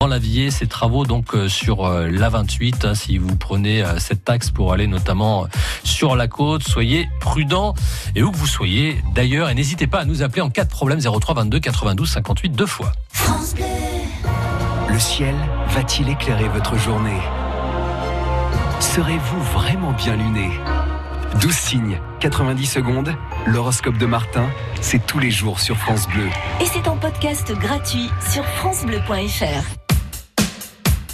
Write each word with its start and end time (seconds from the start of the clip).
Dans 0.00 0.06
la 0.06 0.20
vie, 0.20 0.52
ces 0.52 0.68
travaux 0.68 1.04
donc 1.04 1.34
euh, 1.34 1.48
sur 1.48 1.84
euh, 1.84 2.08
la 2.08 2.28
28, 2.28 2.84
hein, 2.84 2.94
si 2.94 3.18
vous 3.18 3.34
prenez 3.34 3.82
euh, 3.82 3.98
cette 3.98 4.24
taxe 4.24 4.48
pour 4.48 4.72
aller 4.72 4.86
notamment 4.86 5.48
sur 5.82 6.14
la 6.14 6.28
côte, 6.28 6.62
soyez 6.62 7.08
prudents 7.18 7.74
et 8.14 8.22
où 8.22 8.30
que 8.30 8.36
vous 8.36 8.46
soyez 8.46 9.02
d'ailleurs 9.12 9.50
et 9.50 9.56
n'hésitez 9.56 9.88
pas 9.88 9.98
à 9.98 10.04
nous 10.04 10.22
appeler 10.22 10.40
en 10.40 10.50
cas 10.50 10.62
de 10.62 10.70
problème 10.70 11.00
03 11.00 11.34
22 11.34 11.58
92 11.58 12.08
58 12.08 12.50
deux 12.50 12.64
fois. 12.64 12.92
Le 14.88 14.98
ciel 15.00 15.34
va-t-il 15.70 16.08
éclairer 16.08 16.48
votre 16.48 16.78
journée? 16.78 17.18
Serez-vous 18.78 19.42
vraiment 19.52 19.90
bien 19.94 20.14
luné? 20.14 20.48
12 21.40 21.52
signes, 21.52 22.00
90 22.20 22.66
secondes, 22.66 23.16
l'horoscope 23.46 23.98
de 23.98 24.06
Martin, 24.06 24.48
c'est 24.80 25.04
tous 25.04 25.18
les 25.18 25.32
jours 25.32 25.58
sur 25.58 25.76
France 25.76 26.06
Bleu. 26.06 26.28
Et 26.60 26.66
c'est 26.66 26.86
en 26.86 26.96
podcast 26.96 27.52
gratuit 27.58 28.08
sur 28.30 28.44
FranceBleu.fr. 28.44 29.87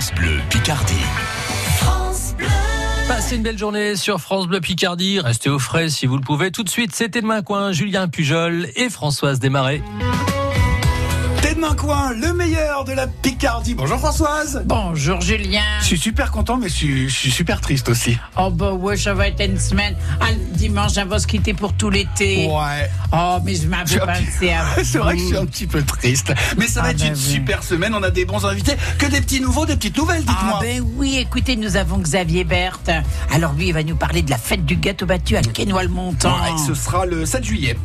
France 0.00 0.14
Bleu 0.14 0.40
Picardie. 0.48 0.94
Passez 3.06 3.36
une 3.36 3.42
belle 3.42 3.58
journée 3.58 3.96
sur 3.96 4.18
France 4.18 4.46
Bleu 4.46 4.58
Picardie. 4.58 5.20
Restez 5.20 5.50
au 5.50 5.58
frais 5.58 5.90
si 5.90 6.06
vous 6.06 6.16
le 6.16 6.22
pouvez. 6.22 6.50
Tout 6.50 6.62
de 6.62 6.70
suite, 6.70 6.94
c'était 6.94 7.20
demain 7.20 7.42
coin, 7.42 7.72
Julien 7.72 8.08
Pujol 8.08 8.68
et 8.76 8.88
Françoise 8.88 9.40
Desmarais. 9.40 9.82
T'es 11.60 11.66
de 11.66 11.68
main 11.68 11.74
coin, 11.76 12.12
le 12.14 12.32
meilleur 12.32 12.84
de 12.84 12.92
la 12.92 13.06
Picardie. 13.06 13.74
Bonjour 13.74 13.98
Françoise. 13.98 14.62
Bonjour 14.64 15.20
Julien. 15.20 15.60
Je 15.80 15.86
suis 15.86 15.98
super 15.98 16.30
content, 16.30 16.56
mais 16.56 16.68
je 16.70 16.74
suis, 16.74 17.08
je 17.10 17.14
suis 17.14 17.30
super 17.30 17.60
triste 17.60 17.90
aussi. 17.90 18.16
Oh 18.38 18.48
bah 18.50 18.72
ouais, 18.72 18.96
ça 18.96 19.12
va 19.12 19.28
être 19.28 19.44
une 19.44 19.58
semaine. 19.58 19.94
Ah, 20.20 20.30
le 20.32 20.56
dimanche, 20.56 20.92
va 20.94 21.18
se 21.18 21.26
quitter 21.26 21.52
pour 21.52 21.74
tout 21.74 21.90
l'été. 21.90 22.46
Ouais. 22.48 22.90
Oh, 23.12 23.38
mais 23.44 23.54
je 23.56 23.66
m'avais 23.66 23.98
pensé 23.98 24.52
à 24.52 24.64
C'est 24.84 24.98
vrai 24.98 25.16
que 25.16 25.20
je 25.20 25.26
suis 25.26 25.36
un 25.36 25.44
petit 25.44 25.66
peu 25.66 25.82
triste. 25.82 26.32
Mais 26.56 26.66
ça 26.66 26.80
va 26.80 26.88
Ah 26.88 26.90
être 26.92 26.98
bah 27.00 27.06
une 27.08 27.12
oui. 27.12 27.18
super 27.18 27.62
semaine. 27.62 27.94
On 27.94 28.02
a 28.02 28.10
des 28.10 28.24
bons 28.24 28.46
invités. 28.46 28.72
Que 28.98 29.06
des 29.06 29.20
petits 29.20 29.40
nouveaux, 29.40 29.66
des 29.66 29.76
petites 29.76 29.98
nouvelles, 29.98 30.22
Ah 30.28 30.30
dites-moi. 30.30 30.58
ben 30.62 30.82
oui, 30.96 31.18
écoutez, 31.18 31.56
nous 31.56 31.76
avons 31.76 31.98
Xavier 31.98 32.44
Berthe. 32.44 32.90
Alors 33.34 33.52
lui, 33.52 33.68
il 33.68 33.74
va 33.74 33.82
nous 33.82 33.96
parler 33.96 34.22
de 34.22 34.30
la 34.30 34.38
fête 34.38 34.64
du 34.64 34.76
gâteau 34.76 35.04
battu 35.04 35.36
à 35.36 35.42
Quesnoy-le-Montant. 35.42 36.32
Ouais, 36.42 36.58
ce 36.66 36.72
sera 36.74 37.04
le 37.04 37.26
7 37.26 37.44
juillet. 37.44 37.76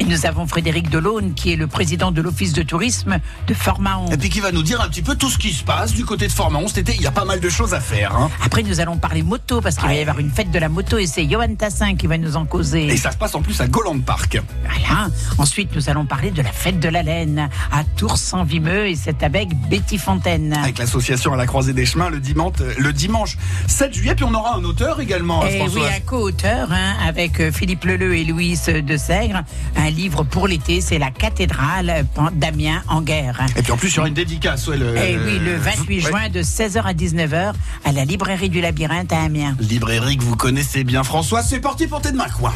Et 0.00 0.04
nous 0.04 0.26
avons 0.26 0.46
Frédéric 0.46 0.90
Delaune, 0.90 1.32
qui 1.34 1.52
est 1.52 1.56
le 1.56 1.66
président 1.66 2.10
de 2.12 2.20
l'Office 2.20 2.52
de 2.52 2.62
tourisme 2.62 3.18
de 3.46 3.54
Fort-Mahon. 3.54 4.10
Et 4.10 4.16
puis 4.16 4.28
qui 4.28 4.40
va 4.40 4.52
nous 4.52 4.62
dire 4.62 4.80
un 4.80 4.88
petit 4.88 5.02
peu 5.02 5.14
tout 5.16 5.28
ce 5.30 5.38
qui 5.38 5.52
se 5.52 5.64
passe 5.64 5.92
du 5.92 6.04
côté 6.04 6.26
de 6.26 6.32
Formant. 6.32 6.66
Cet 6.68 6.78
été, 6.78 6.94
il 6.94 7.02
y 7.02 7.06
a 7.06 7.10
pas 7.12 7.24
mal 7.24 7.40
de 7.40 7.48
choses 7.48 7.74
à 7.74 7.80
faire. 7.80 8.14
hein. 8.16 8.30
Après, 8.44 8.62
nous 8.62 8.80
allons 8.80 8.96
parler 8.96 9.22
moto, 9.22 9.60
parce 9.60 9.76
qu'il 9.76 9.86
va 9.86 9.94
y 9.94 10.00
avoir 10.00 10.18
une 10.18 10.30
fête 10.30 10.50
de 10.50 10.58
la 10.58 10.68
moto, 10.68 10.98
et 10.98 11.06
c'est 11.06 11.28
Johan 11.28 11.54
Tassin 11.56 11.94
qui 11.96 12.06
va 12.06 12.18
nous 12.18 12.36
en 12.36 12.44
causer. 12.46 12.86
Et 12.86 12.96
ça 12.96 13.10
se 13.12 13.16
passe 13.16 13.34
en 13.34 13.42
plus 13.42 13.60
à 13.60 13.66
Goland 13.68 13.98
Park. 14.00 14.40
Voilà. 14.64 15.08
Ensuite, 15.38 15.74
nous 15.74 15.88
allons 15.90 16.04
parler 16.06 16.30
de 16.30 16.42
la 16.42 16.52
fête 16.52 16.78
de 16.80 16.88
la 16.88 17.02
laine 17.02 17.48
à 17.72 17.84
Tours-en-Vimeux 17.96 18.86
et 18.88 18.96
c'est 18.96 19.22
avec 19.22 19.48
Betty 19.68 19.98
Fontaine. 19.98 20.52
Avec 20.54 20.78
l'association 20.78 21.32
à 21.32 21.36
la 21.36 21.46
croisée 21.46 21.72
des 21.72 21.86
chemins 21.86 22.10
le 22.10 22.20
dimanche, 22.20 22.54
le 22.78 22.92
dimanche 22.92 23.36
7 23.66 23.92
juillet. 23.94 24.14
Puis 24.14 24.24
on 24.24 24.34
aura 24.34 24.56
un 24.56 24.64
auteur 24.64 25.00
également, 25.00 25.42
hein, 25.42 25.48
Et 25.50 25.62
Eh 25.64 25.68
oui, 25.74 25.82
un 25.96 26.00
co-auteur 26.00 26.68
hein, 26.72 26.94
avec 27.06 27.40
euh, 27.40 27.50
Philippe 27.52 27.84
Leleu 27.84 28.14
et 28.16 28.24
Louise 28.24 28.64
de 28.66 28.96
Sègre. 28.96 29.42
Un 29.76 29.90
livre 29.90 30.22
pour 30.24 30.46
l'été, 30.48 30.80
c'est 30.80 30.98
La 30.98 31.10
cathédrale 31.10 31.90
euh, 32.18 32.30
d'Amiens 32.32 32.82
guerre. 33.12 33.40
Et 33.56 33.62
puis 33.62 33.72
en 33.72 33.76
plus, 33.76 33.90
il 33.92 33.96
y 33.96 33.98
aura 33.98 34.08
une 34.08 34.14
dédicace. 34.14 34.66
ouais, 34.68 34.76
le, 34.76 34.96
Et 34.96 35.12
Eh 35.12 35.18
oui, 35.18 35.38
le 35.38 35.56
28 35.56 35.96
Ouais. 36.04 36.10
juin 36.10 36.28
de 36.28 36.42
16h 36.42 36.82
à 36.82 36.94
19h 36.94 37.52
à 37.84 37.92
la 37.92 38.04
librairie 38.04 38.48
du 38.48 38.60
labyrinthe 38.60 39.12
à 39.12 39.20
Amiens. 39.22 39.54
Librairie 39.60 40.16
que 40.16 40.22
vous 40.22 40.36
connaissez 40.36 40.84
bien, 40.84 41.02
François. 41.02 41.42
C'est 41.42 41.60
parti 41.60 41.86
pour 41.86 42.00
tes 42.00 42.12
demain, 42.12 42.28
quoi. 42.38 42.52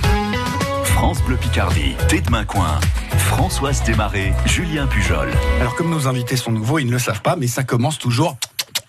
France 0.84 1.22
Bleu 1.22 1.36
Picardie, 1.36 1.94
Tête 2.08 2.26
de 2.26 2.30
main 2.30 2.44
coin. 2.44 2.78
Françoise 3.18 3.82
Desmarais, 3.84 4.32
Julien 4.46 4.86
Pujol. 4.86 5.28
Alors, 5.60 5.74
comme 5.74 5.90
nos 5.90 6.06
invités 6.08 6.36
sont 6.36 6.52
nouveaux, 6.52 6.78
ils 6.78 6.86
ne 6.86 6.92
le 6.92 6.98
savent 6.98 7.22
pas, 7.22 7.36
mais 7.36 7.48
ça 7.48 7.64
commence 7.64 7.98
toujours 7.98 8.36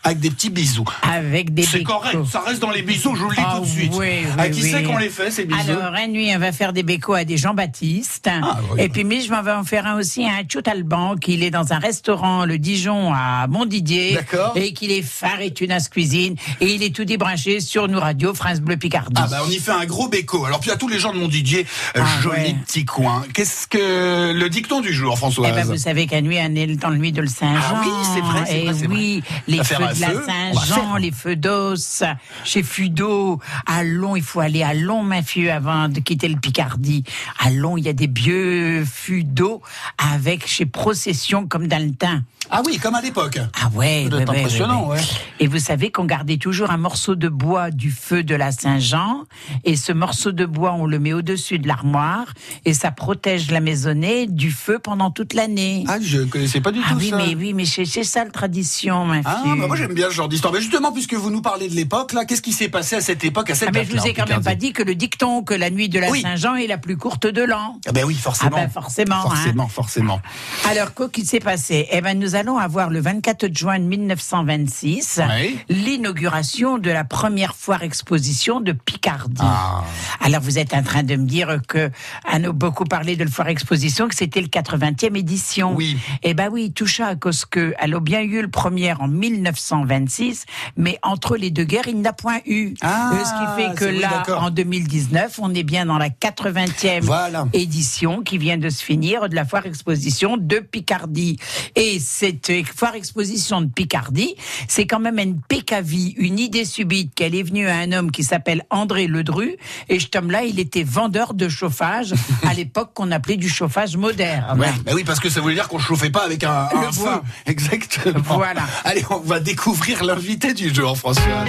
avec 0.08 0.20
des 0.20 0.30
petits 0.32 0.50
bisous. 0.50 0.86
Avec 1.04 1.54
des 1.54 1.64
C'est 1.64 1.84
correct, 1.84 2.18
ça 2.32 2.42
reste 2.42 2.62
dans 2.62 2.72
les 2.72 2.82
bisous, 2.82 3.16
je 3.16 3.22
vous 3.22 3.30
le 3.30 3.36
dis 3.36 3.42
Ah 3.46 3.56
tout 3.58 3.64
de 3.66 3.70
suite. 3.70 3.94
oui, 3.96 4.08
oui, 4.24 4.26
à 4.38 4.50
qui 4.50 4.62
oui. 4.64 4.70
c'est 4.72 4.84
qu'on 4.84 4.98
les 4.98 5.10
fait, 5.10 5.32
ces 5.32 5.46
bisous 5.46 5.60
Alors, 5.70 5.94
une 5.96 6.14
nuit, 6.14 6.32
on 6.36 6.40
va 6.40 6.52
faire 6.52 6.74
des 6.74 6.84
bécos 6.84 7.14
à 7.14 7.24
des 7.26 7.38
Jean-Baptiste. 7.38 8.30
Ah, 8.32 8.58
oui. 8.74 8.82
Et 8.84 8.90
puis, 8.90 9.04
mais 9.04 9.22
je 9.22 9.32
m'en 9.32 9.42
vais 9.42 9.52
en 9.52 9.64
faire 9.64 9.86
un 9.86 9.98
aussi 9.98 10.26
à 10.26 10.30
un 10.40 10.72
Alban, 10.72 11.16
qu'il 11.16 11.44
est 11.44 11.52
dans 11.52 11.72
un 11.74 11.80
restaurant, 11.80 12.46
le 12.46 12.58
Dijon, 12.58 13.14
à 13.14 13.48
Montdidier. 13.48 14.16
D'accord. 14.16 14.54
Et 14.56 14.74
qu'il 14.74 14.92
est 14.92 15.02
phare 15.02 15.42
et 15.42 15.52
tunas 15.52 15.88
cuisine. 15.92 16.36
Et 16.62 16.74
il 16.74 16.84
est 16.84 16.94
tout 16.96 17.06
débranché 17.06 17.60
sur 17.60 17.88
nos 17.88 18.00
radios 18.00 18.34
France 18.34 18.60
Bleu 18.60 18.78
Picardie. 18.78 19.14
Ah 19.16 19.28
bah 19.30 19.42
on 19.46 19.50
y 19.50 19.58
fait 19.60 19.72
un 19.72 19.86
gros 19.86 20.08
béco. 20.08 20.46
Alors 20.46 20.60
puis 20.60 20.72
à 20.72 20.76
tous 20.78 20.88
les 20.88 21.00
gens 21.00 21.14
de 21.14 21.18
mon 21.20 21.28
Didier, 21.28 21.66
euh, 21.96 22.02
Ah, 22.04 22.22
joli 22.22 22.42
ouais. 22.42 22.56
petit 22.66 22.86
coin. 22.86 23.24
Qu'est-ce 23.34 23.68
que 23.68 24.34
le 24.34 24.50
dicton 24.50 24.82
du 24.82 24.94
jour, 24.94 25.14
Eh 25.16 25.18
Françoise 25.18 25.54
ben, 25.54 25.66
vous 25.66 25.78
savez 25.78 26.08
qu'à 26.08 26.22
nuit, 26.22 26.38
on 26.42 26.56
est 26.56 26.68
dans 26.76 26.90
le 26.90 26.98
nuit 26.98 27.12
de 27.12 27.22
le 27.22 27.28
Saint-Jean. 27.28 27.62
Ah 27.76 27.82
oui, 27.86 27.92
c'est 28.14 28.22
vrai, 28.22 28.44
c'est 28.46 28.60
Et 28.60 28.64
vrai, 28.66 28.74
c'est 28.80 28.88
oui, 28.88 29.24
les 29.48 29.64
feux 29.64 29.76
de 29.98 30.02
la 30.02 30.10
feu, 30.10 30.24
Saint-Jean, 30.26 30.96
les 30.96 31.12
feux 31.12 31.36
d'os, 31.36 32.04
chez 32.44 32.64
Fudo, 32.64 33.40
à 33.66 33.84
Long, 33.84 34.16
il 34.16 34.24
faut 34.24 34.40
aller 34.40 34.64
à 34.64 34.74
Long, 34.74 35.04
Mafieux, 35.04 35.52
avant 35.52 35.90
de 35.90 36.00
quitter 36.00 36.28
le 36.28 36.40
Picardie. 36.40 37.04
À 37.40 37.50
Long, 37.50 37.78
il 37.78 37.86
y 37.86 37.90
a 37.90 37.94
des 37.94 38.08
vieux 38.08 38.86
d'eau 39.24 39.62
avec 39.98 40.48
chez 40.48 40.66
Procession, 40.66 41.48
comme 41.48 41.68
dans 41.68 41.84
le 41.84 41.94
teint. 41.94 42.24
Ah 42.50 42.62
oui, 42.66 42.78
comme 42.78 42.96
à 42.96 43.02
l'époque. 43.02 43.40
Ah 43.62 43.70
ouais, 43.74 44.06
ouais, 44.06 44.14
ouais, 44.14 44.22
impressionnant, 44.22 44.84
ouais, 44.88 44.96
ouais. 44.96 44.98
ouais. 45.00 45.06
Et 45.40 45.48
vous 45.48 45.60
savez 45.60 45.92
qu'on 45.92 46.06
gardait 46.06 46.38
toujours 46.38 46.72
un 46.72 46.78
morceau 46.78 47.16
de 47.16 47.28
bois 47.28 47.72
du 47.72 47.92
feu 47.92 48.24
de 48.24 48.36
la 48.36 48.52
Saint-Jean, 48.52 49.24
et 49.66 49.76
ce 49.76 49.92
morceau 49.92 50.32
de 50.32 50.46
bois, 50.46 50.74
on 50.74 50.86
le 50.86 50.98
met 51.00 51.14
au-dessus 51.14 51.60
de 51.60 51.68
l'armoire, 51.68 52.34
et 52.66 52.74
ça 52.74 52.92
protège 52.92 53.52
la 53.52 53.60
maisonnée 53.60 54.28
du 54.28 54.52
feu 54.52 54.80
pendant 54.80 55.12
toute 55.12 55.34
l'année. 55.34 55.84
Ah, 55.88 55.98
je 56.02 56.20
connaissais 56.22 56.62
pas 56.62 56.72
du 56.72 56.80
Ah 56.86 56.92
tout 56.92 56.98
oui, 57.00 57.10
ça. 57.10 57.18
mais 57.18 57.36
oui, 57.36 57.54
mais 57.54 57.66
c'est 57.66 57.86
c'est 57.86 58.04
ça 58.04 58.24
la 58.24 58.32
tradition, 58.32 59.06
ma 59.06 59.16
fille. 59.18 59.24
Ah, 59.26 59.44
bah 59.58 59.68
moi 59.68 59.76
j'aime 59.76 59.94
bien 59.94 60.10
ce 60.10 60.16
genre 60.16 60.30
d'histoire. 60.30 60.54
Mais 60.54 60.62
justement, 60.62 60.92
puisque 60.92 61.14
vous 61.14 61.30
nous 61.30 61.42
parlez 61.42 61.68
de 61.68 61.76
l'époque, 61.76 62.14
là, 62.14 62.26
qu'est-ce 62.26 62.42
qui 62.42 62.54
s'est 62.54 62.70
passé 62.70 62.96
à 62.96 63.02
cette 63.02 63.24
époque, 63.24 63.50
à 63.50 63.56
cette 63.56 63.70
Ah, 63.70 63.72
mais 63.74 63.86
je 63.86 63.96
vous 63.98 64.08
ai 64.08 64.14
quand 64.14 64.28
même 64.28 64.42
pas 64.44 64.56
dit 64.56 64.72
que 64.74 64.84
le 64.84 64.96
dicton 64.96 65.44
que 65.44 65.54
la 65.54 65.70
nuit 65.70 65.90
de 65.90 66.00
la 66.00 66.10
Oui. 66.10 66.22
Saint-Jean 66.22 66.56
est 66.56 66.68
la 66.68 66.78
plus 66.78 66.98
courte 66.98 67.28
de 67.28 67.42
l'an. 67.44 67.80
Ah 67.88 67.92
ben 67.92 68.06
oui, 68.06 68.16
forcément. 68.16 68.52
Ah 68.56 68.62
ben 68.62 68.70
forcément, 68.70 69.16
hein. 69.16 69.22
Forcément, 69.22 69.68
forcément. 69.68 70.22
Alors, 70.70 70.94
quoi 70.94 71.10
qu'il 71.10 71.26
s'est 71.26 71.40
passé? 71.40 71.88
Eh 71.92 72.02
ben, 72.02 72.18
nous 72.18 72.36
allons 72.38 72.58
avoir 72.58 72.90
le 72.90 73.00
24 73.02 73.54
juin 73.54 73.80
1926 73.80 75.20
Oui. 75.42 75.60
l'inauguration 75.70 76.78
de 76.78 76.90
la 76.92 77.04
première 77.04 77.56
foire 77.56 77.84
exposition 77.84 78.62
de 78.62 78.72
Picardie. 78.72 79.42
Ah. 79.44 79.84
Alors, 80.22 80.42
vous 80.42 80.58
êtes 80.60 80.74
en 80.74 80.84
train 80.84 81.04
de 81.04 81.16
me 81.16 81.26
dire 81.26 81.60
que, 81.68 81.90
à 82.26 82.40
nous 82.40 82.54
beaucoup 82.54 82.84
parlé 82.86 83.16
de 83.16 83.24
la 83.24 83.30
foire 83.32 83.48
exposition, 83.50 84.08
que 84.08 84.16
c'était 84.16 84.42
le 84.42 84.48
80e 84.48 85.16
édition. 85.18 85.74
Oui. 85.76 85.98
Eh 86.24 86.34
ben 86.34 86.50
oui, 86.52 86.72
tout 86.72 86.88
ça 86.88 87.08
à 87.08 87.16
cause 87.16 87.46
que, 87.46 87.74
elle 87.80 87.94
a 87.96 88.00
bien 88.00 88.22
eu 88.22 88.42
le 88.42 88.48
premier 88.50 88.94
en 88.94 89.08
1926, 89.08 90.46
mais 90.78 91.00
entre 91.04 91.38
les 91.38 91.52
deux 91.52 91.64
guerres, 91.64 91.88
il 91.88 92.02
n'a 92.02 92.14
point 92.14 92.40
eu. 92.46 92.74
Ah, 92.82 93.12
Euh, 93.14 93.24
ce 93.24 93.32
qui 93.32 93.62
fait 93.68 93.74
que 93.76 93.86
c'est- 93.86 93.92
oui, 93.92 94.00
là, 94.00 94.24
en 94.40 94.50
2019, 94.52 95.40
on 95.42 95.54
est 95.54 95.64
bien 95.64 95.86
dans 95.86 95.98
la 95.98 96.10
80e 96.10 97.04
Voilà. 97.04 97.48
édition 97.54 98.22
qui 98.22 98.38
vient 98.38 98.58
de 98.58 98.70
se 98.70 98.84
finir 98.84 99.28
de 99.30 99.36
la 99.36 99.46
foire 99.46 99.66
exposition 99.66 100.38
de 100.38 100.60
Picardie. 100.60 101.38
Et 101.76 102.00
cette 102.28 102.68
foire 102.68 102.96
exposition 102.96 103.62
de 103.62 103.68
Picardie, 103.68 104.36
c'est 104.68 104.86
quand 104.86 105.00
même 105.00 105.20
une 105.20 105.40
pécavie, 105.42 106.14
une 106.18 106.40
idée 106.40 106.66
subite 106.66 107.14
qu'elle 107.16 107.36
est 107.36 107.44
venue 107.44 107.68
à 107.68 107.76
un 107.76 107.92
homme 107.92 108.12
qui 108.12 108.24
s'appelle 108.24 108.64
André 108.70 109.08
Ledru. 109.08 109.56
Et 109.90 110.00
cet 110.00 110.16
homme-là, 110.16 110.44
il 110.44 110.60
était 110.60 110.84
vendeur 110.84 111.34
de 111.34 111.50
chauffage 111.50 112.14
à 112.48 112.54
l'époque 112.54 112.92
qu'on 112.94 113.12
appelait 113.12 113.38
du 113.38 113.50
chauffage 113.50 113.98
moderne. 113.98 114.60
Ouais, 114.60 114.72
bah 114.86 114.92
oui, 114.94 115.04
parce 115.04 115.20
que 115.20 115.30
ça 115.30 115.42
voulait 115.42 115.56
dire 115.56 115.68
qu'on 115.68 115.80
chauffait 115.80 116.10
pas 116.10 116.24
avec 116.24 116.44
un, 116.44 116.70
un 116.74 116.92
feu. 116.92 117.22
Exactement. 117.46 118.20
Voilà. 118.24 118.64
Allez, 118.84 119.04
on 119.10 119.20
va 119.20 119.40
découvrir 119.40 120.04
l'invité 120.04 120.54
du 120.54 120.74
jour, 120.74 120.98
Françoise. 120.98 121.48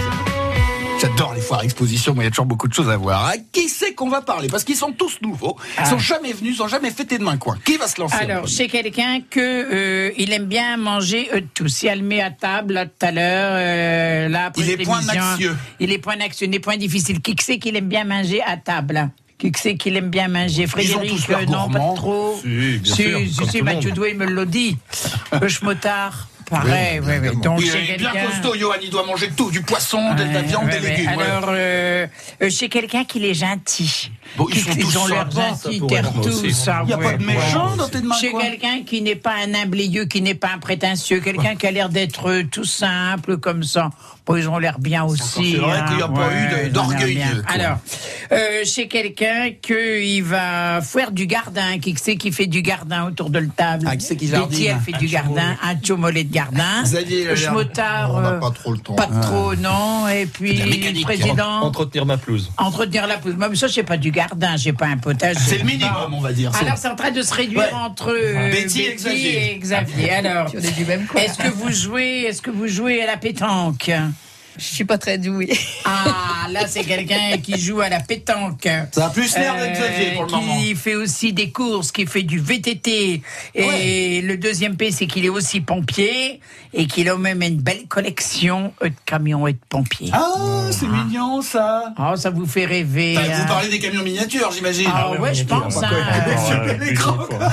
J'adore 1.19 1.35
les 1.35 1.41
foires 1.41 1.65
expositions, 1.65 2.15
mais 2.15 2.23
il 2.23 2.25
y 2.27 2.29
a 2.29 2.31
toujours 2.31 2.47
beaucoup 2.47 2.69
de 2.69 2.73
choses 2.73 2.89
à 2.89 2.97
voir. 2.97 3.27
À 3.27 3.39
qui 3.39 3.69
c'est 3.69 3.93
qu'on 3.93 4.09
va 4.09 4.21
parler? 4.21 4.47
Parce 4.47 4.63
qu'ils 4.63 4.77
sont 4.77 4.93
tous 4.93 5.21
nouveaux. 5.21 5.57
Ils 5.81 5.87
sont 5.87 5.99
jamais 5.99 6.33
venus, 6.33 6.59
ils 6.59 6.63
ont 6.63 6.69
jamais 6.69 6.93
fêté 6.93 7.19
de 7.19 7.25
main 7.25 7.37
coin. 7.37 7.59
Qui 7.65 7.77
va 7.77 7.89
se 7.89 8.01
lancer 8.01 8.15
Alors, 8.15 8.49
c'est 8.49 8.69
quelqu'un 8.69 9.19
que 9.29 9.41
euh, 9.41 10.13
il 10.17 10.33
aime 10.33 10.45
bien 10.45 10.77
manger 10.77 11.29
eux 11.35 11.43
tous. 11.55 11.67
Si 11.67 11.89
elle 11.89 12.05
met 12.05 12.21
à 12.21 12.31
table 12.31 12.75
là, 12.75 12.87
tout 12.87 13.05
à 13.05 13.11
l'heure, 13.11 13.51
euh, 13.55 14.29
là 14.29 14.45
après 14.47 14.63
Il 14.63 14.71
est 14.71 14.85
point 14.85 15.01
anxieux. 15.09 15.57
Il 15.81 15.91
est 15.91 15.99
point 15.99 16.21
anxieux, 16.25 16.47
il 16.47 16.55
est 16.55 16.61
point 16.61 16.77
difficile. 16.77 17.21
Qui 17.21 17.35
c'est 17.41 17.59
qu'il 17.59 17.75
aime 17.75 17.89
bien 17.89 18.05
manger 18.05 18.41
à 18.43 18.57
table? 18.57 19.11
Qui 19.39 19.51
c'est 19.57 19.75
qu'il 19.75 19.97
aime 19.97 20.11
bien 20.11 20.29
manger? 20.29 20.69
Frédéric, 20.69 21.11
tous 21.11 21.27
leur 21.27 21.41
euh, 21.41 21.47
non, 21.47 21.69
pas 21.69 21.79
gourmand. 21.81 21.95
trop. 21.95 22.39
Si, 22.41 22.79
bien 22.79 22.95
sûr, 22.95 23.19
si, 23.19 23.37
comme 23.37 23.49
si, 23.49 23.59
tout 23.59 23.65
le 23.65 23.65
Mathieu. 23.65 23.91
Doué 23.91 24.15
me 24.15 24.25
l'a 24.25 24.45
dit. 24.45 24.77
Le 25.41 25.49
schmotard, 25.49 26.29
pareil, 26.49 27.01
oui, 27.01 27.13
oui. 27.23 27.37
Donc, 27.43 27.61
Il 27.63 27.71
chez 27.71 27.93
est 27.95 27.97
bien 27.97 28.11
quelqu'un- 28.13 28.27
costaud, 28.29 28.55
Johan. 28.57 28.75
Il 28.83 28.91
doit 28.91 29.05
manger 29.07 29.31
tout, 29.37 29.51
du 29.51 29.63
poisson, 29.63 30.15
de 30.15 30.23
la 30.25 30.43
viande, 30.43 30.65
ouais, 30.67 30.81
des 30.81 30.89
légumes. 30.89 31.11
ouais. 31.17 31.25
Alors, 31.25 31.49
euh, 31.51 32.07
euh, 32.43 32.51
chez 32.51 32.69
quelqu'un 32.69 33.05
qui 33.05 33.25
est 33.25 33.35
gentil. 33.35 34.11
Bon, 34.37 34.47
ils 34.51 34.55
Qui- 34.55 34.61
sont 34.61 34.79
tous 34.79 34.97
ont 34.99 35.07
l'air 35.07 35.31
gentils, 35.31 35.81
tous. 36.23 36.51
ça, 36.53 36.81
Il 36.83 36.87
n'y 36.89 36.93
a 36.93 36.99
pas 36.99 37.15
de 37.15 37.25
méchant 37.25 37.77
dans 37.77 37.89
tes 37.89 38.01
mains, 38.03 38.15
Chez 38.21 38.31
quoi. 38.31 38.43
quelqu'un 38.43 38.83
qui 38.85 39.01
n'est 39.03 39.15
pas 39.17 39.35
un 39.47 39.55
imbléieux, 39.55 40.05
qui 40.05 40.21
n'est 40.21 40.35
pas 40.35 40.51
un 40.55 40.59
prétentieux, 40.59 41.21
quelqu'un 41.21 41.57
qui 41.57 41.67
a 41.67 41.71
l'air 41.71 41.89
d'être 41.89 42.29
euh, 42.31 42.43
tout 42.45 42.65
simple 42.65 43.39
comme 43.39 43.63
ça. 43.63 43.91
Bon, 44.29 44.37
ils 44.37 44.47
ont 44.47 44.59
l'air 44.59 44.79
bien 44.79 45.05
aussi. 45.05 45.53
c'est 45.53 45.57
vrai 45.59 45.79
hein. 45.79 45.85
qu'il 45.89 45.99
y 45.99 46.03
a 46.03 46.09
pas 46.09 46.29
eu 46.67 46.69
d'orgueil. 46.69 47.25
Alors, 47.47 47.79
euh, 48.31 48.63
chez 48.63 48.87
quelqu'un 48.87 49.53
qui 49.63 50.21
va 50.21 50.83
faire 50.83 51.13
du 51.13 51.27
gardin, 51.27 51.79
qui 51.79 51.97
sait 51.97 52.17
qui 52.17 52.31
fait 52.31 52.47
du 52.47 52.61
gardin 52.61 53.07
autour 53.07 53.31
de 53.31 53.39
la 53.39 53.47
table? 53.47 53.87
Ah, 53.89 53.97
qui 53.97 54.05
c'est 54.05 54.17
qui 54.17 54.27
Betty, 54.27 54.37
jardine 54.37 54.67
elle 54.67 54.81
fait 54.95 54.99
du 54.99 55.07
gardin, 55.07 55.57
un 55.63 55.75
chomollet 55.83 56.25
de 56.25 56.33
gardin. 56.35 56.83
Xavier, 56.83 57.35
schmotard, 57.37 58.15
On 58.15 58.21
n'a 58.21 58.29
euh, 58.33 58.39
pas 58.39 58.51
trop 58.51 58.73
le 58.73 58.79
temps. 58.81 58.97
pas 58.97 59.07
trop, 59.07 59.55
non. 59.55 60.07
Et 60.09 60.27
puis, 60.27 60.53
le 60.59 61.03
président. 61.03 61.63
Entretenir 61.63 62.05
ma 62.05 62.19
pelouse. 62.19 62.51
Entretenir 62.59 63.07
la 63.07 63.17
pelouse. 63.17 63.37
Moi, 63.39 63.49
mais 63.49 63.57
ça, 63.57 63.69
c'est 63.69 63.83
pas 63.83 63.97
du 63.97 64.11
gardin, 64.11 64.57
j'ai 64.59 64.75
pas 64.75 64.89
un 64.89 64.99
potager. 64.99 65.41
C'est 65.41 65.59
le 65.59 65.65
minimum, 65.65 66.13
on 66.13 66.21
va 66.21 66.35
dire. 66.35 66.53
C'est- 66.55 66.67
Alors, 66.67 66.77
c'est 66.77 66.89
en 66.89 66.97
train 66.97 67.13
de 67.13 67.23
se 67.23 67.33
réduire 67.33 67.61
Ouais. 67.61 67.73
entre 67.73 68.11
euh, 68.11 68.51
Betty 68.51 68.83
et 68.83 68.95
Xavier. 68.95 69.53
et 69.53 69.59
Xavier. 69.59 70.11
Alors, 70.11 70.49
est-ce 71.17 71.39
que 71.39 71.49
vous 71.49 71.73
jouez, 71.73 72.25
est-ce 72.29 72.43
que 72.43 72.51
vous 72.51 72.69
jouez 72.69 73.03
à 73.03 73.07
la 73.07 73.17
pétanque? 73.17 73.91
Je 74.59 74.65
suis 74.65 74.85
pas 74.85 74.99
très 74.99 75.19
douée. 75.19 75.57
Ah, 75.85 76.49
là, 76.51 76.67
c'est 76.67 76.83
quelqu'un 76.83 77.39
qui 77.43 77.59
joue 77.61 77.81
à 77.81 77.89
la 77.89 78.01
pétanque. 78.01 78.69
Ça 78.93 79.01
va 79.03 79.09
plus 79.11 79.35
l'air 79.37 79.55
de 79.55 79.61
Euh, 79.61 79.73
Xavier 79.73 80.11
pour 80.15 80.23
le 80.25 80.29
qui 80.29 80.35
moment. 80.35 80.61
fait 80.75 80.95
aussi 80.97 81.33
des 81.33 81.51
courses, 81.51 81.93
qui 81.93 82.07
fait 82.07 82.25
du 82.25 82.41
VTT. 82.41 83.23
Et 83.55 84.21
le 84.21 84.37
deuxième 84.37 84.77
P, 84.77 84.91
c'est 84.91 85.07
qu'il 85.07 85.25
est 85.25 85.29
aussi 85.31 85.61
pompier 85.61 86.41
et 86.75 86.87
qu'il 86.87 87.09
a 87.09 87.17
même 87.17 87.41
une 87.43 87.57
belle 87.61 87.87
collection 87.89 88.73
de 88.83 88.91
camions 89.07 89.47
et 89.47 89.53
de 89.53 89.59
pompiers. 89.69 90.11
Ah, 90.13 90.67
c'est 90.73 90.89
mignon 90.89 91.41
ça. 91.41 91.95
Oh, 91.99 92.17
ça 92.17 92.31
vous 92.31 92.47
fait 92.47 92.65
rêver. 92.67 93.17
Hein. 93.17 93.23
Vous 93.41 93.47
parlez 93.47 93.69
des 93.69 93.79
camions 93.79 94.03
miniatures, 94.03 94.51
j'imagine. 94.53 94.91
Ah 94.93 95.13
ouais, 95.21 95.35
je 95.35 95.45
pense. 95.45 95.83
hein. 95.83 95.91
Super 96.47 96.79
l'écran, 96.79 97.13
quoi. 97.29 97.49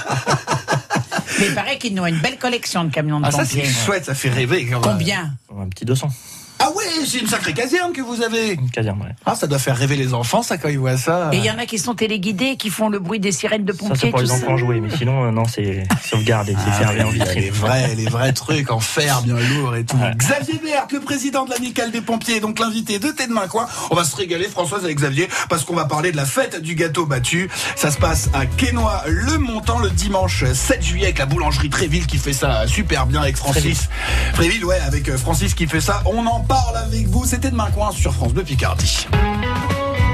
Mais 1.40 1.48
il 1.48 1.54
paraît 1.54 1.78
qu'ils 1.78 2.00
ont 2.00 2.06
une 2.06 2.19
belle 2.19 2.38
collection 2.38 2.84
de 2.86 2.92
camions 2.92 3.19
de 3.19 3.25
Ah, 3.28 3.31
ça 3.31 3.46
c'est 3.46 3.57
pompiers. 3.60 3.74
chouette, 3.86 4.06
ça 4.06 4.16
fait 4.16 4.30
rêver. 4.30 4.66
quand 4.66 4.80
même. 4.80 4.98
Combien? 4.98 5.34
Un 5.62 5.68
petit 5.69 5.86
200. 5.86 6.07
Ah 6.60 6.69
ouais, 6.75 6.84
c'est 7.06 7.19
une 7.19 7.28
sacrée 7.28 7.54
caserne 7.54 7.92
que 7.94 8.02
vous 8.02 8.22
avez. 8.22 8.54
Une 8.54 8.69
caserne, 8.69 9.00
ouais. 9.02 9.13
Ah, 9.25 9.36
ça 9.36 9.46
doit 9.46 9.60
faire 9.60 9.75
rêver 9.78 9.96
les 9.98 10.13
enfants, 10.13 10.42
ça, 10.42 10.57
quand 10.57 10.69
ils 10.69 10.80
voient 10.80 10.98
ça. 10.98 11.30
Et 11.34 11.38
il 11.38 11.44
y 11.46 11.52
en 11.52 11.57
a 11.60 11.66
qui 11.66 11.78
sont 11.78 11.94
téléguidés, 11.96 12.56
qui 12.56 12.69
font 12.69 12.88
le 12.90 13.00
bruit 13.00 13.19
des 13.19 13.31
sirènes 13.34 13.66
de 13.66 13.74
Ça, 13.74 13.80
pompiers. 13.80 13.98
c'est 14.00 14.10
pour 14.10 14.19
tout 14.19 14.25
les 14.25 14.31
ça. 14.31 14.36
enfants 14.38 14.57
jouer, 14.57 14.80
mais 14.80 14.90
sinon, 14.96 15.25
euh, 15.25 15.31
non, 15.31 15.44
c'est 15.46 15.84
sauvegardé, 16.04 16.54
c'est 16.54 16.69
Ah, 16.69 16.72
fermé 16.72 17.02
en 17.04 17.07
ouais, 17.07 17.12
les 17.13 17.19
vitrine. 17.19 17.50
vrais, 17.52 17.96
les 17.96 18.06
vrais 18.06 18.31
trucs 18.34 18.72
en 18.72 18.80
fer 18.80 19.22
bien 19.22 19.36
lourd 19.36 19.75
et 19.75 19.84
tout. 19.86 19.98
Ouais. 19.98 20.13
Xavier 20.16 20.60
Berck, 20.63 20.92
le 20.94 21.02
président 21.02 21.46
de 21.46 21.52
l'amicale 21.52 21.92
des 21.92 22.02
pompiers, 22.02 22.40
donc 22.40 22.57
l'invité 22.60 23.00
de 23.00 23.10
T'es 23.10 23.28
de 23.28 23.34
main 23.34 23.48
quoi. 23.48 23.68
On 23.92 23.96
va 23.96 24.04
se 24.06 24.16
régaler, 24.16 24.46
Françoise 24.46 24.84
avec 24.86 24.98
Xavier, 24.98 25.28
parce 25.50 25.63
qu'on 25.66 25.75
va 25.75 25.86
parler 25.86 26.12
de 26.12 26.18
la 26.18 26.25
fête 26.25 26.62
du 26.62 26.75
gâteau 26.75 27.06
battu. 27.06 27.50
Ça 27.75 27.92
se 27.92 27.98
passe 27.98 28.30
à 28.34 28.46
Quesnoy 28.46 28.92
le 29.07 29.38
Montant 29.38 29.80
le 29.80 29.90
dimanche 29.90 30.46
7 30.54 30.81
juillet 30.84 31.06
avec 31.06 31.19
la 31.19 31.25
boulangerie 31.25 31.69
Tréville 31.69 32.07
qui 32.07 32.18
fait 32.18 32.34
ça 32.34 32.66
super 32.68 33.06
bien 33.07 33.22
avec 33.22 33.36
Francis. 33.38 33.90
Tréville, 34.34 34.63
ouais, 34.66 34.80
avec 34.88 35.10
euh, 35.10 35.18
Francis 35.18 35.54
qui 35.54 35.68
fait 35.68 35.81
ça. 35.81 36.02
On 36.06 36.25
en 36.25 36.44
parle 36.47 36.77
avec 36.77 37.07
vous. 37.07 37.25
C'était 37.25 37.51
de 37.51 37.56
main 37.56 37.71
coin 37.71 37.92
sur 37.92 38.13
France 38.13 38.33
Bleu 38.33 38.44
Picardie. 38.44 39.07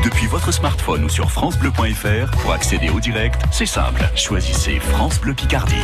Depuis 0.04 0.28
votre 0.28 0.52
smartphone 0.52 1.06
ou 1.06 1.10
sur 1.10 1.32
francebleu.fr, 1.32 2.32
pour 2.42 2.54
accéder 2.54 2.90
au 2.90 3.00
direct, 3.00 3.42
c'est 3.52 3.66
simple. 3.66 4.02
Choisissez 4.16 4.80
France 4.80 5.20
Bleu 5.20 5.34
Picardie. 5.34 5.76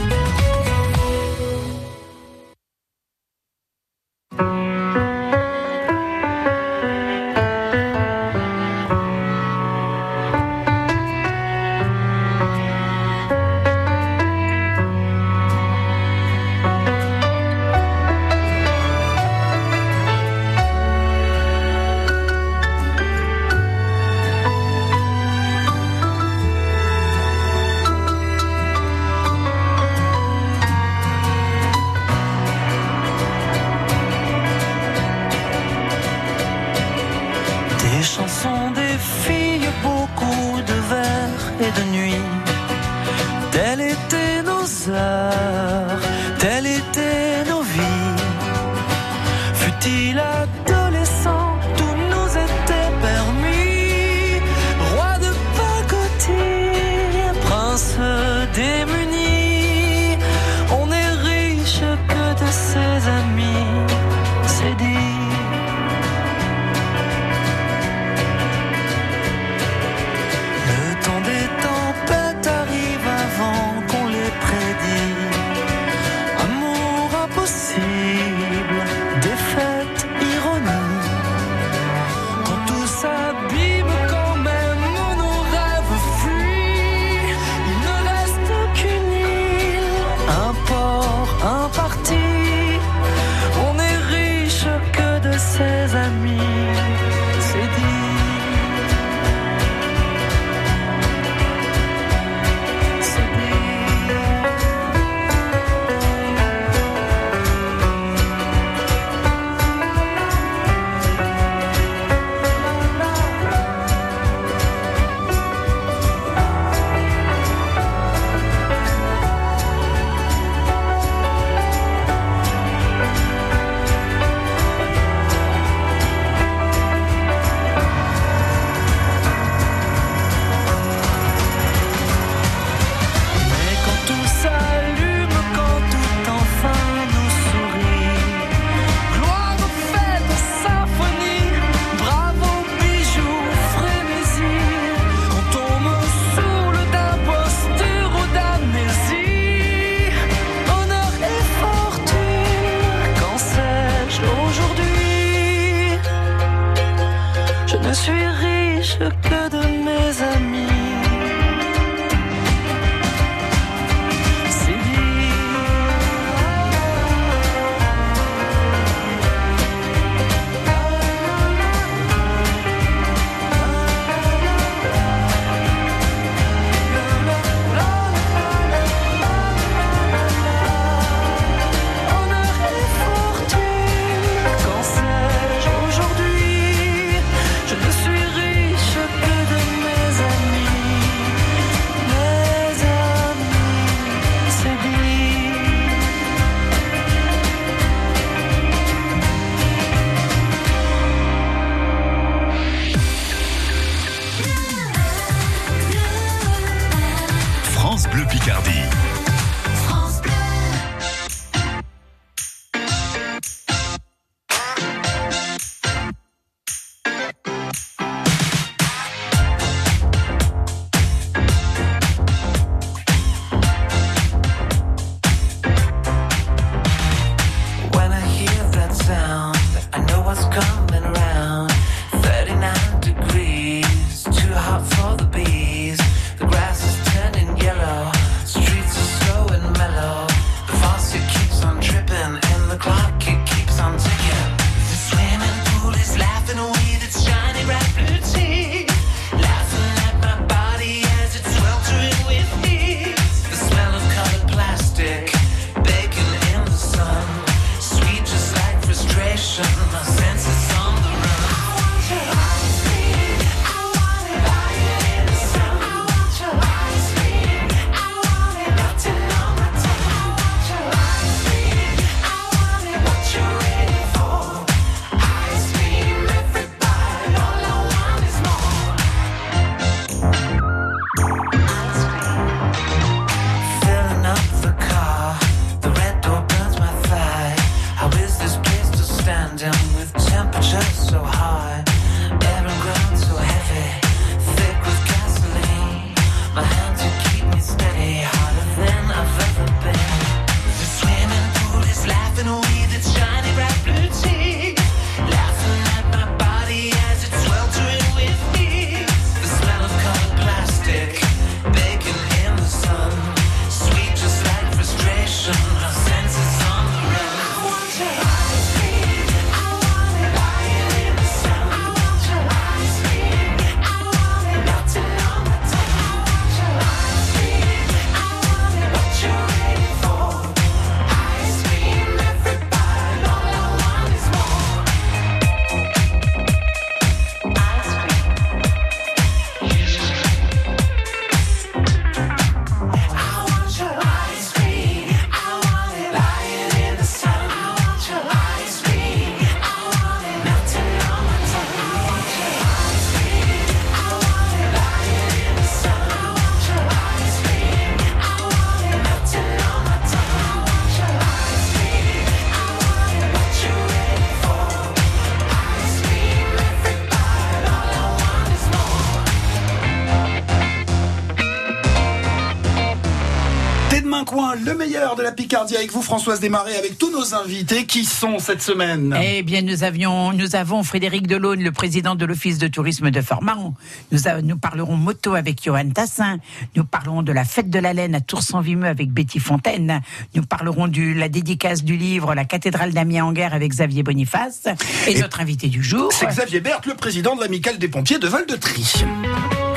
De 375.71 375.75
avec 375.77 375.91
vous, 375.91 376.01
Françoise 376.01 376.39
Desmarais, 376.39 376.75
avec 376.77 376.97
tous 376.97 377.11
nos 377.11 377.33
invités 377.33 377.85
qui 377.85 378.05
sont 378.05 378.39
cette 378.39 378.61
semaine? 378.61 379.15
Eh 379.21 379.43
bien, 379.43 379.61
nous 379.61 379.83
avions, 379.83 380.31
nous 380.33 380.55
avons 380.55 380.83
Frédéric 380.83 381.27
Delaune, 381.27 381.61
le 381.63 381.71
président 381.71 382.15
de 382.15 382.25
l'Office 382.25 382.57
de 382.57 382.67
tourisme 382.67 383.11
de 383.11 383.21
Fort-Maron. 383.21 383.73
Nous, 384.11 384.27
a- 384.27 384.41
nous 384.41 384.57
parlerons 384.57 384.95
moto 384.95 385.35
avec 385.35 385.63
Johan 385.63 385.89
Tassin. 385.89 386.37
Nous 386.75 386.83
parlerons 386.85 387.21
de 387.23 387.31
la 387.31 387.43
fête 387.45 387.69
de 387.69 387.79
la 387.79 387.93
laine 387.93 388.15
à 388.15 388.21
Tours-en-Vimeux 388.21 388.87
avec 388.87 389.11
Betty 389.11 389.39
Fontaine. 389.39 390.01
Nous 390.35 390.43
parlerons 390.43 390.87
de 390.87 391.13
la 391.17 391.29
dédicace 391.29 391.83
du 391.83 391.97
livre 391.97 392.33
La 392.33 392.45
cathédrale 392.45 392.93
d'Amiens 392.93 393.25
en 393.25 393.33
guerre 393.33 393.53
avec 393.53 393.71
Xavier 393.71 394.03
Boniface. 394.03 394.63
Et, 395.07 395.19
notre 395.19 395.41
invité 395.41 395.67
du 395.67 395.83
jour. 395.83 396.11
C'est 396.13 396.27
Xavier 396.27 396.59
Berthe, 396.61 396.85
le 396.85 396.95
président 396.95 397.35
de 397.35 397.41
l'amicale 397.41 397.77
des 397.77 397.87
pompiers 397.87 398.19
de 398.19 398.27
Val-de-Trie. 398.27 399.03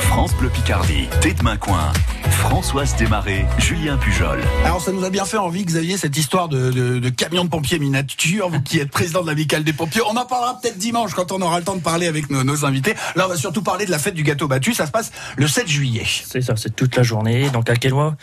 France 0.01 0.35
Bleu 0.35 0.49
Picardie, 0.49 1.07
tête 1.21 1.41
main 1.43 1.57
coin. 1.57 1.91
Françoise 2.29 2.95
Desmarais, 2.97 3.45
Julien 3.59 3.97
Pujol. 3.97 4.39
Alors 4.65 4.81
ça 4.81 4.91
nous 4.91 5.03
a 5.03 5.09
bien 5.09 5.25
fait 5.25 5.37
envie, 5.37 5.63
Xavier, 5.63 5.95
cette 5.97 6.17
histoire 6.17 6.49
de, 6.49 6.71
de, 6.71 6.99
de 6.99 7.09
camion 7.09 7.45
de 7.45 7.49
pompiers 7.49 7.79
miniature, 7.79 8.49
vous 8.49 8.61
qui 8.61 8.79
êtes 8.79 8.89
président 8.89 9.21
de 9.21 9.27
l'amicale 9.27 9.63
des 9.63 9.73
pompiers. 9.73 10.01
On 10.09 10.17
en 10.17 10.25
parlera 10.25 10.59
peut-être 10.59 10.77
dimanche 10.77 11.13
quand 11.13 11.31
on 11.31 11.41
aura 11.41 11.59
le 11.59 11.65
temps 11.65 11.75
de 11.75 11.81
parler 11.81 12.07
avec 12.07 12.29
nos, 12.29 12.43
nos 12.43 12.65
invités. 12.65 12.95
Là, 13.15 13.25
on 13.25 13.29
va 13.29 13.37
surtout 13.37 13.61
parler 13.61 13.85
de 13.85 13.91
la 13.91 13.99
fête 13.99 14.15
du 14.15 14.23
gâteau 14.23 14.47
battu. 14.47 14.73
Ça 14.73 14.85
se 14.85 14.91
passe 14.91 15.11
le 15.37 15.47
7 15.47 15.67
juillet. 15.67 16.03
C'est 16.05 16.41
ça, 16.41 16.55
c'est 16.55 16.75
toute 16.75 16.95
la 16.95 17.03
journée. 17.03 17.49
Donc 17.51 17.69
à 17.69 17.75
Quelois, 17.75 18.15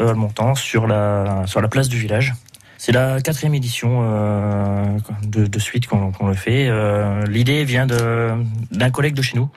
euh, 0.00 0.08
le 0.10 0.14
montant, 0.14 0.54
sur 0.54 0.86
la, 0.86 1.42
sur 1.46 1.60
la 1.60 1.68
place 1.68 1.88
du 1.88 1.98
village. 1.98 2.32
C'est 2.78 2.92
la 2.92 3.20
quatrième 3.20 3.54
édition 3.54 4.00
euh, 4.02 4.84
de, 5.22 5.46
de 5.46 5.58
suite 5.58 5.86
qu'on 5.86 6.26
le 6.26 6.34
fait. 6.34 6.68
Euh, 6.68 7.24
L'idée 7.26 7.64
vient 7.64 7.86
d'un 7.86 8.90
collègue 8.90 9.14
de 9.14 9.22
chez 9.22 9.36
nous, 9.36 9.48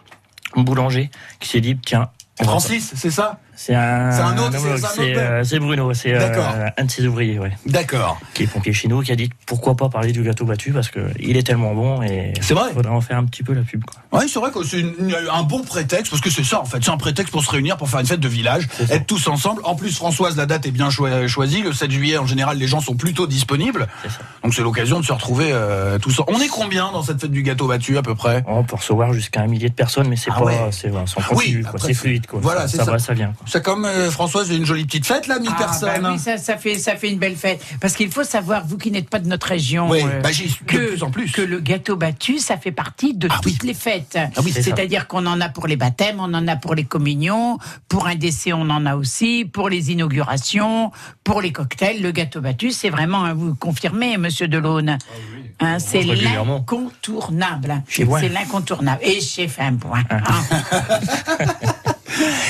boulanger, 0.64 1.10
qui 1.40 1.50
s'est 1.50 1.62
dit 1.62 1.78
tiens. 1.78 2.10
Francis, 2.42 2.94
c'est 2.96 3.12
ça? 3.12 3.40
C'est 3.60 3.74
un, 3.74 4.38
autre- 4.38 4.52
c'est- 4.94 5.18
euh, 5.18 5.60
Bruno, 5.60 5.92
c'est 5.96 6.14
euh, 6.14 6.70
un 6.78 6.86
de 6.86 6.92
ses 6.92 7.08
ouvriers, 7.08 7.40
ouais. 7.40 7.52
D'accord. 7.66 8.20
Qui 8.36 8.44
est 8.44 8.48
pompier 8.48 8.72
chez 8.72 8.88
nous, 8.88 9.02
qui 9.02 9.12
a 9.12 9.16
dit 9.16 9.32
pourquoi 9.48 9.76
pas 9.76 9.90
parler 9.90 10.12
du 10.12 10.22
gâteau 10.22 10.46
battu 10.46 10.72
parce 10.72 10.90
que 10.90 11.00
il 11.20 11.36
est 11.38 11.42
tellement 11.44 11.74
bon 11.74 12.04
et 12.04 12.34
C'est 12.40 12.54
vrai. 12.54 12.72
faudrait 12.74 12.92
en 12.92 13.02
faire 13.02 13.18
un 13.18 13.26
petit 13.26 13.42
peu 13.42 13.54
la 13.54 13.62
pub. 13.64 13.84
Quoi. 13.84 14.00
Oui, 14.20 14.30
c'est 14.32 14.40
vrai 14.40 14.52
que 14.52 14.64
c'est 14.64 14.86
un 15.34 15.42
bon 15.44 15.64
prétexte, 15.64 16.12
parce 16.12 16.22
que 16.22 16.30
c'est 16.30 16.44
ça 16.44 16.62
en 16.62 16.66
fait, 16.66 16.78
c'est 16.84 16.92
un 16.92 16.98
prétexte 16.98 17.32
pour 17.32 17.44
se 17.44 17.50
réunir, 17.50 17.78
pour 17.78 17.90
faire 17.90 18.00
une 18.00 18.06
fête 18.06 18.20
de 18.20 18.28
village, 18.28 18.68
être 18.92 19.08
tous 19.08 19.28
ensemble. 19.28 19.62
En 19.66 19.74
plus, 19.76 19.96
Françoise, 19.96 20.38
la 20.38 20.46
date 20.46 20.68
est 20.68 20.72
bien 20.72 20.92
choi- 20.92 21.28
choisie. 21.28 21.64
Le 21.64 21.74
7 21.74 21.90
juillet, 21.90 22.20
en 22.20 22.28
général, 22.28 22.58
les 22.60 22.68
gens 22.68 22.80
sont 22.80 22.96
plutôt 22.96 23.26
disponibles. 23.26 23.88
Donc 24.44 24.54
c'est 24.54 24.62
l'occasion 24.62 25.00
de 25.00 25.06
se 25.06 25.12
retrouver 25.14 25.50
euh, 25.52 25.98
tous. 25.98 26.22
On 26.28 26.40
est 26.40 26.48
combien 26.48 26.92
dans 26.92 27.02
cette 27.02 27.20
fête 27.20 27.32
du 27.32 27.42
gâteau 27.42 27.68
battu 27.68 27.98
à 27.98 28.04
peu 28.04 28.14
près? 28.14 28.44
On 28.46 28.64
peut 28.64 28.76
recevoir 28.76 29.14
jusqu'à 29.14 29.42
un 29.42 29.48
millier 29.48 29.70
de 29.70 29.74
personnes, 29.74 30.08
mais 30.08 30.16
c'est 30.16 30.30
Ah 30.32 30.40
pas, 30.40 30.46
ouais. 30.46 30.60
c'est 30.72 30.92
Oui, 31.36 31.64
fluide, 31.96 32.28
quoi. 32.28 32.40
voilà, 32.42 32.68
ça, 32.68 32.78
ça 32.78 32.86
ça. 32.86 32.92
va, 32.92 33.00
ça 33.00 33.14
vient. 33.14 33.34
quoi. 33.38 33.47
C'est 33.48 33.64
comme 33.64 33.86
euh, 33.86 34.12
Françoise, 34.12 34.50
une 34.52 34.66
jolie 34.66 34.86
petite 34.86 35.06
fête 35.06 35.28
là, 35.28 35.40
1000 35.40 35.50
Ah, 35.54 35.58
personnes. 35.58 36.02
bah 36.02 36.10
oui, 36.14 36.20
ça, 36.20 36.38
ça 36.38 36.58
fait, 36.58 36.78
ça 36.78 36.96
fait 36.96 37.10
une 37.10 37.18
belle 37.20 37.36
fête. 37.36 37.64
Parce 37.80 37.96
qu'il 37.96 38.12
faut 38.12 38.24
savoir, 38.24 38.66
vous 38.66 38.78
qui 38.78 38.92
n'êtes 38.92 39.10
pas 39.10 39.20
de 39.20 39.28
notre 39.28 39.48
région, 39.48 39.90
Oui, 39.90 40.02
euh, 40.04 40.22
bah, 40.22 40.32
j'y 40.32 40.50
suis 40.50 40.66
de 40.66 40.72
que, 40.72 40.88
plus 40.90 41.04
en 41.04 41.12
plus. 41.12 41.32
que 41.32 41.42
le 41.42 41.60
gâteau 41.60 41.96
battu, 41.96 42.40
ça 42.40 42.58
fait 42.58 42.72
partie 42.72 43.14
de 43.14 43.30
toutes 43.42 43.64
les 43.64 43.74
fêtes. 43.74 44.18
Ah. 44.18 44.42
C'est-à-dire 44.52 45.08
qu'on 45.08 45.26
en 45.26 45.40
a 45.42 45.50
pour 45.50 45.68
les 45.68 45.76
baptêmes, 45.78 46.20
on 46.20 46.34
en 46.34 46.48
a 46.48 46.56
pour 46.56 46.76
les 46.76 46.84
communions, 46.84 47.58
pour 47.88 48.08
un 48.08 48.16
décès, 48.16 48.54
on 48.54 48.70
en 48.70 48.86
a 48.86 48.96
aussi, 48.96 49.46
pour 49.46 49.70
les 49.70 49.92
inaugurations, 49.92 50.92
pour 51.24 51.42
les 51.42 51.52
cocktails. 51.52 52.02
Le 52.02 52.12
gâteau 52.12 52.42
battu, 52.42 52.72
c'est 52.72 52.90
vraiment, 52.90 53.24
hein, 53.24 53.34
vous 53.34 53.56
confirmez, 53.56 54.18
monsieur 54.18 54.48
Delaune. 54.48 54.98
Hein, 55.60 55.80
c'est 55.80 56.04
l'incontournable. 56.04 57.82
Chez 57.88 58.06
moi. 58.06 58.20
C'est 58.20 58.30
l'incontournable. 58.30 59.00
Et 59.04 59.22
chez 59.22 59.48
Femme.point. 59.48 60.04
Ah. 60.10 60.18
Hein. 60.28 61.46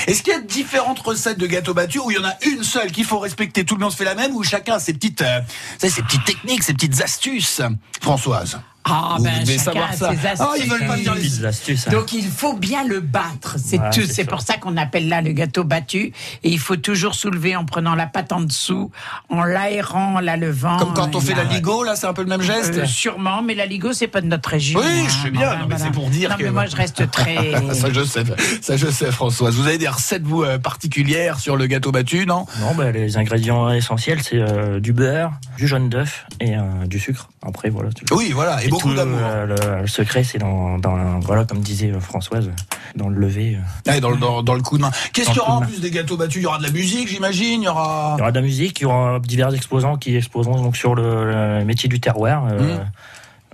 Est-ce 0.06 0.22
qu'il 0.22 0.32
y 0.32 0.36
a 0.36 0.40
différentes 0.40 1.00
recettes 1.00 1.38
de 1.38 1.46
gâteau 1.46 1.74
battu 1.74 1.98
où 1.98 2.10
il 2.10 2.16
y 2.16 2.20
en 2.20 2.24
a 2.24 2.34
une 2.46 2.64
seule 2.64 2.90
qu'il 2.90 3.04
faut 3.04 3.18
respecter, 3.18 3.64
tout 3.64 3.74
le 3.74 3.80
monde 3.80 3.92
se 3.92 3.96
fait 3.96 4.04
la 4.04 4.14
même, 4.14 4.34
ou 4.34 4.42
chacun 4.42 4.74
a 4.74 4.80
ses 4.80 4.94
petites, 4.94 5.22
euh, 5.22 5.40
ses 5.78 6.02
petites 6.02 6.24
techniques, 6.24 6.62
ses 6.62 6.74
petites 6.74 7.00
astuces? 7.02 7.60
Françoise 8.00 8.58
Ah, 8.84 9.16
Vous 9.18 9.24
ben, 9.24 9.40
devez 9.42 9.58
savoir 9.58 9.92
ça. 9.92 10.12
ses 10.12 10.18
Ah, 10.40 10.52
ils 10.58 10.68
veulent 10.70 10.86
pas 10.86 10.96
dire 10.96 11.14
les 11.14 11.44
astuces. 11.44 11.88
hein. 11.88 11.90
Donc 11.90 12.12
il 12.12 12.24
faut 12.26 12.54
bien 12.54 12.84
le 12.86 13.00
battre, 13.00 13.56
c'est 13.62 13.76
Voilà, 13.76 13.90
tout. 13.92 14.00
c'est 14.08 14.24
pour 14.24 14.40
ça 14.40 14.56
qu'on 14.56 14.76
appelle 14.78 15.08
là 15.08 15.20
le 15.20 15.32
gâteau 15.32 15.62
battu. 15.64 16.12
Et 16.42 16.48
il 16.50 16.58
faut 16.58 16.76
toujours 16.76 17.14
soulever 17.14 17.54
en 17.54 17.66
prenant 17.66 17.94
la 17.94 18.06
pâte 18.06 18.32
en 18.32 18.40
dessous, 18.40 18.90
en 19.28 19.42
l'aérant, 19.44 20.14
en 20.16 20.20
la 20.20 20.36
levant. 20.38 20.78
Comme 20.78 20.94
quand 20.94 21.14
on 21.16 21.20
fait 21.20 21.34
la 21.34 21.44
là, 21.44 21.52
ligo, 21.52 21.84
là, 21.84 21.96
c'est 21.96 22.06
un 22.06 22.14
peu 22.14 22.22
le 22.22 22.28
même 22.28 22.40
geste 22.40 22.78
euh, 22.78 22.86
sûrement, 22.86 23.42
mais 23.42 23.54
la 23.54 23.66
ligo 23.66 23.92
c'est 23.92 24.06
pas 24.08 24.22
de 24.22 24.26
notre 24.26 24.48
région. 24.48 24.78
Oui, 24.80 24.86
hein. 24.86 25.04
je 25.08 25.22
sais 25.24 25.30
bien, 25.30 25.40
Voilà, 25.46 25.56
non, 25.62 25.66
mais 25.68 25.74
voilà. 25.76 25.84
c'est 25.84 25.92
pour 25.92 26.08
dire 26.08 26.30
Non, 26.30 26.36
que- 26.36 26.42
mais 26.44 26.50
moi 26.50 26.66
je 26.66 26.76
reste 26.76 27.10
très. 27.10 27.52
ça 27.74 27.88
je 27.92 28.04
sais, 28.04 28.22
ça 28.62 28.76
je 28.78 28.86
sais 28.86 29.10
Françoise. 29.12 29.54
Vous 29.54 29.66
avez 29.66 29.78
des 29.78 29.88
recettes 29.88 30.22
vous 30.22 30.44
euh, 30.44 30.58
particulières 30.58 31.40
sur 31.40 31.56
le 31.56 31.66
gâteau 31.66 31.92
battu, 31.92 32.24
non? 32.26 32.46
Non, 32.60 32.74
bah, 32.74 32.90
les 32.90 33.16
ingrédients 33.18 33.70
essentiels, 33.70 34.20
c'est 34.22 34.36
euh, 34.38 34.80
du 34.80 34.92
beurre, 34.94 35.32
du 35.58 35.66
jaune 35.68 35.90
d'œuf 35.90 36.24
et 36.40 36.56
euh, 36.56 36.62
du 36.86 36.98
sucre. 36.98 37.28
Après, 37.46 37.68
voilà. 37.68 37.90
tout- 37.90 38.04
Oui, 38.14 38.30
voilà, 38.32 38.62
et 38.64 38.67
beaucoup 38.70 38.90
tout, 38.90 38.94
d'amour. 38.94 39.18
euh, 39.22 39.46
le, 39.46 39.80
le 39.82 39.86
secret, 39.86 40.24
c'est 40.24 40.38
dans, 40.38 40.78
dans, 40.78 41.20
voilà, 41.20 41.44
comme 41.44 41.60
disait 41.60 41.90
euh, 41.90 42.00
Françoise, 42.00 42.50
dans 42.96 43.08
le 43.08 43.18
lever. 43.18 43.56
euh. 43.88 44.00
Dans, 44.00 44.10
le- 44.10 44.16
dans, 44.16 44.42
dans 44.42 44.54
le 44.54 44.62
coup 44.62 44.76
de 44.76 44.82
main. 44.82 44.90
Qu'est-ce 45.12 45.28
qu'il 45.30 45.36
y 45.36 45.40
aura 45.40 45.54
en 45.56 45.60
plus 45.60 45.80
des 45.80 45.90
gâteaux 45.90 46.16
battus? 46.16 46.36
Il 46.40 46.44
y 46.44 46.46
aura 46.46 46.58
de 46.58 46.62
la 46.64 46.70
musique, 46.70 47.08
j'imagine. 47.08 47.62
Il 47.62 47.66
y 47.66 47.68
aura. 47.68 48.14
Il 48.16 48.20
y 48.20 48.22
aura 48.22 48.30
de 48.32 48.36
la 48.36 48.42
musique, 48.42 48.80
il 48.80 48.84
y 48.84 48.86
aura 48.86 49.18
divers 49.20 49.54
exposants 49.54 49.96
qui 49.96 50.16
exposeront 50.16 50.62
donc 50.62 50.76
sur 50.76 50.94
le, 50.94 51.58
le 51.58 51.64
métier 51.64 51.88
du 51.88 52.00
terroir, 52.00 52.46
euh, 52.50 52.76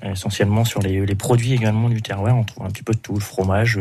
Mmh. 0.02 0.10
essentiellement 0.12 0.64
sur 0.64 0.80
les, 0.80 1.06
les 1.06 1.14
produits 1.14 1.52
également 1.54 1.88
du 1.88 2.02
terroir. 2.02 2.36
On 2.36 2.44
trouve 2.44 2.66
un 2.66 2.70
petit 2.70 2.82
peu 2.82 2.92
de 2.92 2.98
tout, 2.98 3.14
le 3.14 3.20
fromage, 3.20 3.78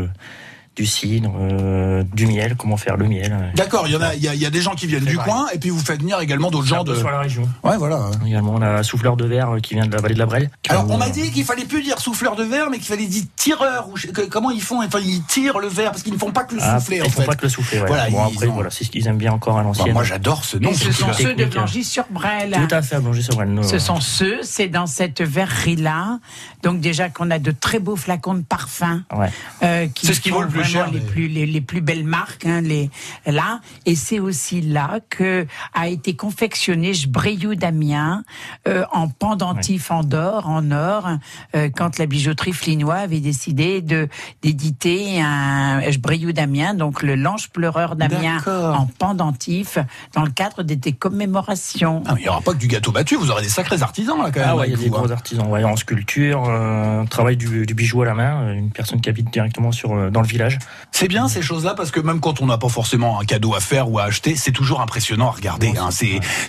du 0.75 0.85
cidre, 0.87 1.31
euh, 1.39 2.03
du 2.13 2.25
miel, 2.25 2.55
comment 2.57 2.77
faire 2.77 2.97
le 2.97 3.07
miel. 3.07 3.31
euh. 3.31 3.49
D'accord, 3.55 3.87
il 3.87 3.93
y 3.93 3.95
en 3.95 4.01
a, 4.01 4.15
il 4.15 4.23
y 4.23 4.27
a, 4.27 4.33
il 4.33 4.41
y 4.41 4.45
a 4.45 4.49
des 4.49 4.61
gens 4.61 4.73
qui 4.73 4.87
viennent 4.87 5.05
du 5.05 5.15
vrai. 5.15 5.25
coin, 5.25 5.47
et 5.53 5.59
puis 5.59 5.69
vous 5.69 5.79
faites 5.79 5.99
venir 6.01 6.19
également 6.19 6.49
d'autres 6.49 6.65
gens 6.67 6.83
de. 6.83 6.95
sur 6.95 7.09
la 7.11 7.19
région. 7.19 7.47
Ouais, 7.63 7.77
voilà. 7.77 8.09
Également, 8.25 8.53
on 8.55 8.61
a 8.61 8.81
souffleur 8.81 9.15
de 9.15 9.25
verre 9.25 9.51
euh, 9.55 9.59
qui 9.59 9.75
vient 9.75 9.85
de 9.85 9.91
la 9.95 10.01
vallée 10.01 10.15
de 10.15 10.19
la 10.19 10.25
Brelle. 10.25 10.49
Alors, 10.69 10.89
on 10.89 10.97
m'a 10.97 11.09
dit 11.09 11.31
qu'il 11.31 11.45
fallait 11.45 11.65
plus 11.65 11.83
dire 11.83 11.99
souffleur 11.99 12.35
de 12.35 12.43
verre, 12.43 12.69
mais 12.71 12.77
qu'il 12.77 12.87
fallait 12.87 13.05
dire 13.05 13.23
tireur. 13.35 13.87
Ou 13.89 13.95
comment 14.31 14.49
ils 14.49 14.61
font? 14.61 14.81
Enfin, 14.83 14.99
ils 15.03 15.21
tirent 15.23 15.59
le 15.59 15.67
verre 15.67 15.91
parce 15.91 16.01
qu'ils 16.03 16.13
ne 16.13 16.17
font 16.17 16.31
pas 16.31 16.43
que 16.43 16.55
le 16.55 16.61
ah, 16.63 16.79
souffler. 16.79 16.97
ils 16.97 17.03
en 17.03 17.09
font 17.09 17.21
fait. 17.21 17.27
pas 17.27 17.35
que 17.35 17.43
le 17.43 17.49
souffler. 17.49 17.79
ouais. 17.79 17.87
Voilà, 17.87 18.09
bon, 18.09 18.23
après, 18.25 18.47
ont- 18.47 18.53
voilà, 18.53 18.69
c'est 18.71 18.83
ce 18.83 18.89
qu'ils 18.89 19.07
aiment 19.07 19.17
bien 19.17 19.31
encore 19.33 19.57
à 19.57 19.61
Bah, 19.61 19.67
l'ancienne. 19.67 19.93
moi, 19.93 20.03
j'adore 20.03 20.43
ce 20.43 20.57
nom. 20.57 20.73
Ce 20.73 20.91
sont 20.91 21.13
ceux 21.13 21.35
de. 21.35 21.45
Blangy-sur-Brel. 21.45 22.51
Tout 22.67 22.75
à 22.75 22.81
fait, 22.81 22.99
Blangy 22.99 23.21
sur 23.21 23.35
Ce 23.63 23.77
sont 23.79 23.99
ceux, 24.01 24.39
c'est 24.41 24.67
dans 24.67 24.87
cette 24.87 25.21
verrerie-là. 25.21 26.19
Donc 26.63 26.79
déjà 26.79 27.09
qu'on 27.09 27.29
a 27.29 27.39
de 27.39 27.51
très 27.51 27.79
beaux 27.79 27.95
flacons 27.95 28.33
de 28.35 28.41
parfum. 28.41 29.03
Ouais. 29.15 29.29
euh, 29.63 29.87
qui 29.93 30.07
C'est 30.07 30.13
ce 30.13 30.21
qui 30.21 30.29
vaut 30.29 30.41
le 30.41 30.47
plus 30.47 30.62
vraiment 30.63 30.85
cher, 30.85 30.93
Les 30.93 30.99
mais- 30.99 31.05
plus, 31.05 31.27
les, 31.27 31.45
les 31.45 31.61
plus 31.61 31.81
belles 31.81 32.03
marques, 32.05 32.45
hein, 32.45 32.61
les, 32.61 32.89
là. 33.25 33.61
Et 33.85 33.95
c'est 33.95 34.19
aussi 34.19 34.61
là 34.61 34.99
que 35.09 35.45
a 35.73 35.87
été 35.87 36.15
confectionné 36.15 36.93
Jbreyou 36.93 37.55
d'Amiens 37.55 38.23
euh, 38.67 38.83
en 38.91 39.07
pendentif 39.07 39.91
en 39.91 40.03
d'or, 40.03 40.47
en 40.47 40.71
or, 40.71 41.07
euh, 41.55 41.69
quand 41.75 41.97
la 41.99 42.05
bijouterie 42.05 42.53
Flinois 42.53 42.95
avait 42.95 43.19
décidé 43.19 43.81
de 43.81 44.07
d'éditer 44.41 45.21
un 45.21 45.81
Jbreyou 45.89 46.31
d'Amiens, 46.31 46.73
donc 46.73 47.03
le 47.03 47.15
l'ange 47.15 47.49
pleureur 47.49 47.95
d'Amiens 47.95 48.41
en 48.47 48.85
pendentif, 48.85 49.77
dans 50.13 50.23
le 50.23 50.31
cadre 50.31 50.63
des, 50.63 50.75
des 50.75 50.93
commémorations. 50.93 52.03
Ah, 52.07 52.15
il 52.17 52.23
n'y 52.23 52.29
aura 52.29 52.41
pas 52.41 52.53
que 52.53 52.57
du 52.57 52.67
gâteau 52.67 52.91
battu, 52.91 53.15
vous 53.15 53.31
aurez 53.31 53.43
des 53.43 53.49
sacrés 53.49 53.81
artisans 53.81 54.17
là 54.21 54.31
quand 54.31 54.39
même. 54.39 54.49
Ah 54.49 54.55
ouais, 54.55 54.67
il 54.67 54.71
y 54.71 54.73
a 54.73 54.77
des 54.77 54.87
hein. 54.87 54.89
gros 54.89 55.11
artisans 55.11 55.47
ouais, 55.47 55.63
en 55.63 55.75
sculpture, 55.75 56.43
euh, 56.47 57.03
travail 57.05 57.37
du, 57.37 57.65
du 57.65 57.73
bijou 57.73 58.01
à 58.01 58.05
la 58.05 58.13
main, 58.13 58.53
une 58.53 58.71
personne 58.71 59.01
qui 59.01 59.09
habite 59.09 59.31
directement 59.31 59.71
sur, 59.71 60.11
dans 60.11 60.21
le 60.21 60.27
village. 60.27 60.52
C'est 60.91 61.07
bien 61.07 61.27
ces 61.27 61.41
choses-là 61.41 61.73
parce 61.75 61.91
que 61.91 61.99
même 61.99 62.19
quand 62.19 62.41
on 62.41 62.45
n'a 62.45 62.57
pas 62.57 62.69
forcément 62.69 63.19
un 63.19 63.25
cadeau 63.25 63.55
à 63.55 63.59
faire 63.59 63.89
ou 63.89 63.99
à 63.99 64.03
acheter, 64.03 64.35
c'est 64.35 64.51
toujours 64.51 64.81
impressionnant 64.81 65.27
à 65.27 65.31
regarder. 65.31 65.73
hein. 65.77 65.89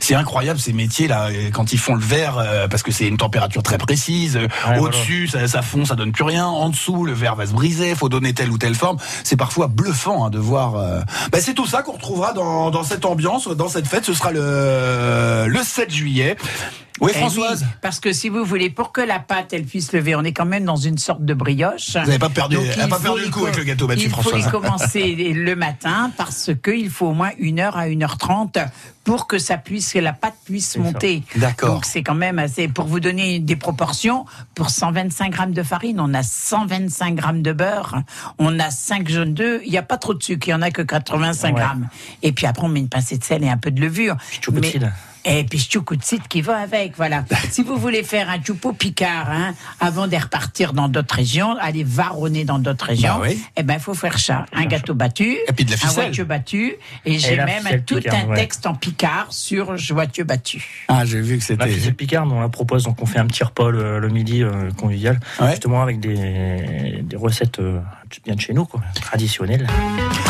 C'est 0.00 0.14
incroyable 0.14 0.58
ces 0.60 0.72
métiers 0.72 1.08
là 1.08 1.28
quand 1.52 1.72
ils 1.72 1.78
font 1.78 1.94
le 1.94 2.00
verre 2.02 2.36
euh, 2.38 2.68
parce 2.68 2.82
que 2.82 2.92
c'est 2.92 3.06
une 3.06 3.16
température 3.16 3.62
très 3.62 3.78
précise. 3.78 4.36
euh, 4.36 4.48
Ouais, 4.68 4.78
Au-dessus 4.78 5.28
ça, 5.28 5.46
ça 5.48 5.62
fond, 5.62 5.84
ça 5.84 5.94
donne 5.94 6.12
plus 6.12 6.24
rien. 6.24 6.46
En 6.46 6.68
dessous 6.68 7.04
le 7.04 7.12
verre 7.12 7.34
va 7.36 7.46
se 7.46 7.52
briser. 7.52 7.94
Faut 7.94 8.08
donner 8.08 8.32
telle 8.34 8.50
ou 8.50 8.58
telle 8.58 8.74
forme. 8.74 8.98
C'est 9.24 9.36
parfois 9.36 9.66
bluffant 9.68 10.24
hein, 10.26 10.30
de 10.30 10.38
voir. 10.38 10.76
euh, 10.76 11.00
bah, 11.32 11.38
c'est 11.40 11.54
tout 11.54 11.66
ça 11.66 11.82
qu'on 11.82 11.92
retrouvera 11.92 12.32
dans, 12.32 12.70
dans 12.70 12.82
cette 12.84 13.04
ambiance, 13.04 13.48
dans 13.48 13.68
cette 13.68 13.86
fête. 13.88 14.04
Ce 14.04 14.14
sera 14.14 14.30
le 14.32 15.46
le 15.48 15.62
7 15.62 15.90
juillet. 15.92 16.36
Oui 17.00 17.10
Eh 17.12 17.18
Françoise. 17.18 17.62
oui, 17.62 17.68
parce 17.82 17.98
que 17.98 18.12
si 18.12 18.28
vous 18.28 18.44
voulez, 18.44 18.70
pour 18.70 18.92
que 18.92 19.00
la 19.00 19.18
pâte 19.18 19.52
elle 19.52 19.64
puisse 19.64 19.92
lever, 19.92 20.14
on 20.14 20.22
est 20.22 20.32
quand 20.32 20.44
même 20.44 20.64
dans 20.64 20.76
une 20.76 20.96
sorte 20.96 21.24
de 21.24 21.34
brioche. 21.34 21.90
Vous 21.94 21.98
n'avez 22.06 22.20
pas 22.20 22.28
perdu, 22.28 22.54
Donc, 22.54 22.66
elle 22.72 22.80
a 22.82 22.84
il 22.84 22.88
pas 22.88 23.00
perdu 23.00 23.22
le 23.22 23.30
coup 23.30 23.40
co- 23.40 23.46
avec 23.46 23.56
le 23.58 23.64
gâteau 23.64 23.88
battu, 23.88 24.02
Il 24.04 24.10
faut 24.10 24.20
Françoise. 24.22 24.46
y 24.46 24.50
commencer 24.50 25.14
le 25.34 25.56
matin 25.56 26.12
parce 26.16 26.50
qu'il 26.62 26.88
faut 26.90 27.08
au 27.08 27.12
moins 27.14 27.30
une 27.38 27.58
heure 27.58 27.76
à 27.76 27.88
1h30 27.88 28.68
pour 29.02 29.26
que 29.26 29.38
ça 29.38 29.56
puisse, 29.58 29.92
que 29.92 29.98
la 29.98 30.12
pâte 30.12 30.36
puisse 30.44 30.76
monter. 30.76 31.24
D'accord. 31.34 31.74
Donc 31.74 31.84
c'est 31.84 32.04
quand 32.04 32.14
même 32.14 32.38
assez. 32.38 32.68
Pour 32.68 32.86
vous 32.86 33.00
donner 33.00 33.40
des 33.40 33.56
proportions, 33.56 34.24
pour 34.54 34.70
125 34.70 35.30
grammes 35.32 35.52
de 35.52 35.62
farine, 35.64 35.98
on 35.98 36.14
a 36.14 36.22
125 36.22 37.16
grammes 37.16 37.42
de 37.42 37.52
beurre, 37.52 38.02
on 38.38 38.56
a 38.60 38.70
5 38.70 39.08
jaunes 39.08 39.34
d'œufs. 39.34 39.60
Il 39.64 39.72
n'y 39.72 39.78
a 39.78 39.82
pas 39.82 39.98
trop 39.98 40.14
de 40.14 40.22
sucre, 40.22 40.46
il 40.46 40.50
n'y 40.50 40.54
en 40.54 40.62
a 40.62 40.70
que 40.70 40.82
85 40.82 41.54
Ouais. 41.56 41.60
grammes. 41.60 41.88
Et 42.22 42.30
puis 42.30 42.46
après 42.46 42.64
on 42.64 42.68
met 42.68 42.78
une 42.80 42.88
pincée 42.88 43.18
de 43.18 43.24
sel 43.24 43.42
et 43.42 43.48
un 43.50 43.58
peu 43.58 43.72
de 43.72 43.80
levure. 43.80 44.16
Mais-. 44.52 44.72
Et 45.26 45.44
puis 45.44 45.58
choukoutsit 45.58 46.20
qui 46.28 46.42
va 46.42 46.58
avec, 46.58 46.96
voilà. 46.96 47.24
si 47.50 47.62
vous 47.62 47.76
voulez 47.76 48.02
faire 48.02 48.28
un 48.28 48.42
choupo 48.42 48.72
picard, 48.72 49.30
hein, 49.30 49.54
avant 49.80 50.06
de 50.06 50.16
repartir 50.16 50.72
dans 50.74 50.88
d'autres 50.88 51.14
régions, 51.14 51.56
aller 51.58 51.82
varonner 51.84 52.44
dans 52.44 52.58
d'autres 52.58 52.86
régions, 52.86 53.14
Bah 53.18 53.20
oui. 53.28 53.42
eh 53.56 53.62
ben, 53.62 53.78
faut 53.78 53.94
faire 53.94 54.18
ça. 54.18 54.44
Un 54.52 54.66
gâteau 54.66 54.94
battu. 54.94 55.36
Et 55.48 55.52
puis 55.52 55.64
de 55.64 55.70
la 55.70 55.76
Un 55.82 55.90
voitieux 55.92 56.24
battu. 56.24 56.74
Et 57.06 57.18
j'ai 57.18 57.36
la 57.36 57.46
même 57.46 57.66
un- 57.66 57.78
tout 57.78 57.96
picard, 57.96 58.14
un 58.16 58.28
ouais. 58.28 58.36
texte 58.36 58.66
en 58.66 58.74
picard 58.74 59.26
sur 59.30 59.74
voitieux 59.90 60.24
battu. 60.24 60.84
Ah, 60.88 61.04
j'ai 61.04 61.20
vu 61.20 61.38
que 61.38 61.42
La 61.42 61.46
c'était. 61.46 61.68
ficelle 61.68 61.94
Picard, 61.94 62.26
on 62.30 62.40
la 62.40 62.48
propose, 62.48 62.84
donc 62.84 63.00
on 63.00 63.06
fait 63.06 63.18
un 63.18 63.26
petit 63.26 63.44
repas 63.44 63.70
le, 63.70 63.98
le 64.00 64.08
midi 64.08 64.42
euh, 64.42 64.70
convivial, 64.72 65.20
Ouais. 65.40 65.50
justement 65.52 65.82
avec 65.82 66.00
des, 66.00 67.00
des 67.02 67.16
recettes 67.16 67.60
euh, 67.60 67.80
bien 68.24 68.34
de 68.34 68.40
chez 68.40 68.52
nous, 68.52 68.64
quoi, 68.66 68.80
traditionnelles. 69.00 69.66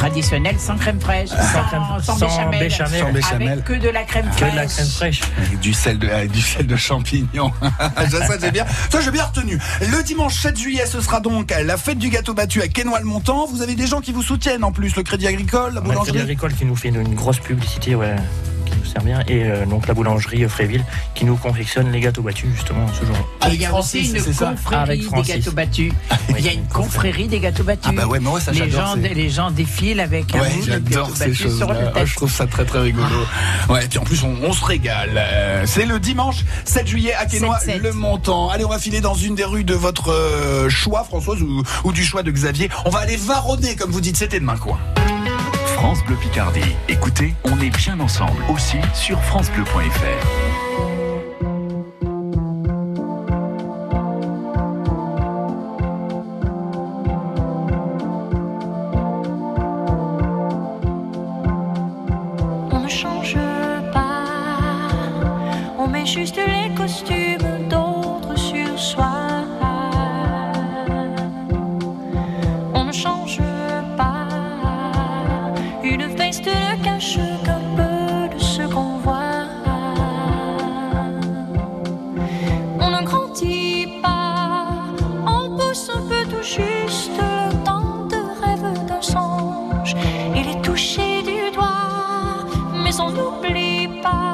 Traditionnel 0.08 0.56
sans 0.58 0.76
crème 0.76 1.00
fraîche, 1.00 1.30
sans, 1.30 1.36
crème- 1.36 1.82
sans 2.02 2.18
sans 2.18 2.26
béchamel, 2.26 2.58
béchamel. 2.60 3.00
Sans 3.00 3.12
béchamel. 3.12 3.48
avec 3.48 3.64
que 3.64 3.72
de 3.72 3.88
la 3.88 4.02
crème 4.02 4.26
Que 4.26 4.32
fraîche. 4.36 4.52
de 4.52 4.56
la 4.56 4.66
crème 4.66 4.86
fraîche. 4.86 5.20
Avec 5.38 5.60
du 5.60 5.72
sel 5.72 5.98
de, 5.98 6.08
avec 6.10 6.30
du 6.30 6.42
sel 6.42 6.66
de 6.66 6.76
champignon. 6.76 7.52
ça, 8.10 8.26
ça, 8.26 8.34
j'ai 8.38 8.50
bien, 8.50 8.66
ça, 8.90 9.00
j'ai 9.00 9.10
bien 9.10 9.24
retenu. 9.24 9.58
Le 9.80 10.02
dimanche 10.02 10.34
7 10.40 10.58
juillet, 10.58 10.84
ce 10.86 11.00
sera 11.00 11.20
donc 11.20 11.54
la 11.64 11.76
fête 11.78 11.98
du 11.98 12.10
gâteau 12.10 12.34
battu 12.34 12.60
à 12.60 12.68
Quesnoy-le-Montant. 12.68 13.46
Vous 13.46 13.62
avez 13.62 13.74
des 13.76 13.86
gens 13.86 14.00
qui 14.02 14.12
vous 14.12 14.22
soutiennent 14.22 14.62
en 14.64 14.72
plus, 14.72 14.94
le 14.94 15.02
Crédit 15.02 15.26
Agricole, 15.26 15.72
la 15.74 15.80
a 15.80 15.82
le 15.82 15.88
Crédit 15.88 15.94
boulangerie. 15.94 16.20
Agricole 16.20 16.52
qui 16.54 16.64
nous 16.66 16.76
fait 16.76 16.88
une, 16.88 17.00
une 17.00 17.14
grosse 17.14 17.38
publicité, 17.38 17.94
ouais, 17.94 18.14
nous 18.84 18.90
sert 18.90 19.02
bien, 19.02 19.20
et 19.28 19.44
euh, 19.44 19.66
donc 19.66 19.86
la 19.86 19.94
boulangerie 19.94 20.44
euh, 20.44 20.48
Fréville 20.48 20.84
qui 21.14 21.24
nous 21.24 21.36
confectionne 21.36 21.90
les 21.90 22.00
gâteaux 22.00 22.22
battus, 22.22 22.50
justement, 22.54 22.86
ce 22.88 23.04
jour. 23.04 23.16
Et 23.48 23.54
il 23.54 23.60
y 23.60 23.66
a 23.66 23.74
aussi 23.74 24.10
une 24.10 24.22
confrérie 24.22 24.98
des 24.98 25.22
gâteaux 25.22 25.52
battus. 25.52 25.92
Il 26.36 26.44
y 26.44 26.48
a 26.48 26.52
une 26.52 26.66
confrérie 26.66 27.28
des 27.28 27.38
gâteaux 27.38 27.62
battus. 27.62 27.86
Ah 27.88 27.92
bah 27.92 28.06
ouais, 28.06 28.18
mais 28.20 28.28
ouais, 28.28 28.40
ça, 28.40 28.50
les, 28.52 28.68
gens, 28.70 28.94
c'est- 29.00 29.14
les 29.14 29.30
gens 29.30 29.50
défilent 29.50 30.00
avec 30.00 30.34
un 30.34 30.40
Ouais, 30.40 30.48
de 30.58 30.62
j'adore 30.66 31.10
ces 31.16 31.26
battu 31.26 31.34
sur 31.36 31.48
choses-là. 31.50 31.66
le 31.80 31.86
Ah, 31.88 31.90
tête. 31.92 32.06
je 32.06 32.16
trouve 32.16 32.30
ça 32.32 32.46
très 32.46 32.64
très 32.64 32.80
rigolo. 32.80 33.06
Ouais, 33.68 33.84
et 33.84 33.88
puis 33.88 33.98
en 33.98 34.02
plus 34.04 34.22
on, 34.24 34.34
on 34.42 34.52
se 34.52 34.64
régale. 34.64 35.10
Euh, 35.16 35.62
C'est 35.66 35.86
le 35.86 35.98
dimanche 36.00 36.44
7 36.64 36.86
juillet 36.86 37.14
à 37.14 37.26
Quesnoy, 37.26 37.54
7-7. 37.64 37.78
le 37.82 37.92
montant. 37.92 38.50
Allez, 38.50 38.64
on 38.64 38.68
va 38.70 38.78
filer 38.78 39.00
dans 39.00 39.14
une 39.14 39.34
des 39.36 39.44
rues 39.44 39.64
de 39.64 39.74
votre 39.74 40.12
choix, 40.68 41.04
Françoise, 41.04 41.40
ou, 41.42 41.62
ou 41.84 41.92
du 41.92 42.04
choix 42.04 42.22
de 42.22 42.30
Xavier. 42.30 42.68
On 42.84 42.90
va 42.90 43.00
aller 43.00 43.16
varonner, 43.16 43.76
comme 43.76 43.90
vous 43.92 44.00
dites, 44.00 44.16
c'était 44.16 44.40
demain 44.40 44.56
quoi. 44.56 44.78
France 45.84 46.02
Bleu 46.06 46.16
Picardie. 46.16 46.74
Écoutez, 46.88 47.34
on 47.44 47.60
est 47.60 47.68
bien 47.68 48.00
ensemble 48.00 48.42
aussi 48.48 48.78
sur 48.94 49.20
francebleu.fr. 49.20 50.93
Il 90.36 90.48
est 90.48 90.62
touché 90.62 91.22
du 91.22 91.50
doigt, 91.54 92.44
mais 92.82 93.00
on 93.00 93.10
n'oublie 93.10 94.00
pas 94.02 94.33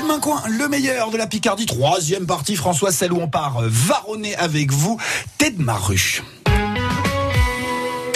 Tête 0.00 0.08
main 0.08 0.18
coin, 0.18 0.40
le 0.48 0.66
meilleur 0.66 1.10
de 1.10 1.18
la 1.18 1.26
Picardie. 1.26 1.66
Troisième 1.66 2.24
partie, 2.24 2.56
François, 2.56 2.90
celle 2.90 3.12
où 3.12 3.20
on 3.20 3.28
part 3.28 3.58
euh, 3.58 3.68
varonner 3.68 4.34
avec 4.36 4.72
vous. 4.72 4.98
Tête 5.36 5.58
de 5.58 5.62
ma 5.62 5.74
rue. 5.74 6.22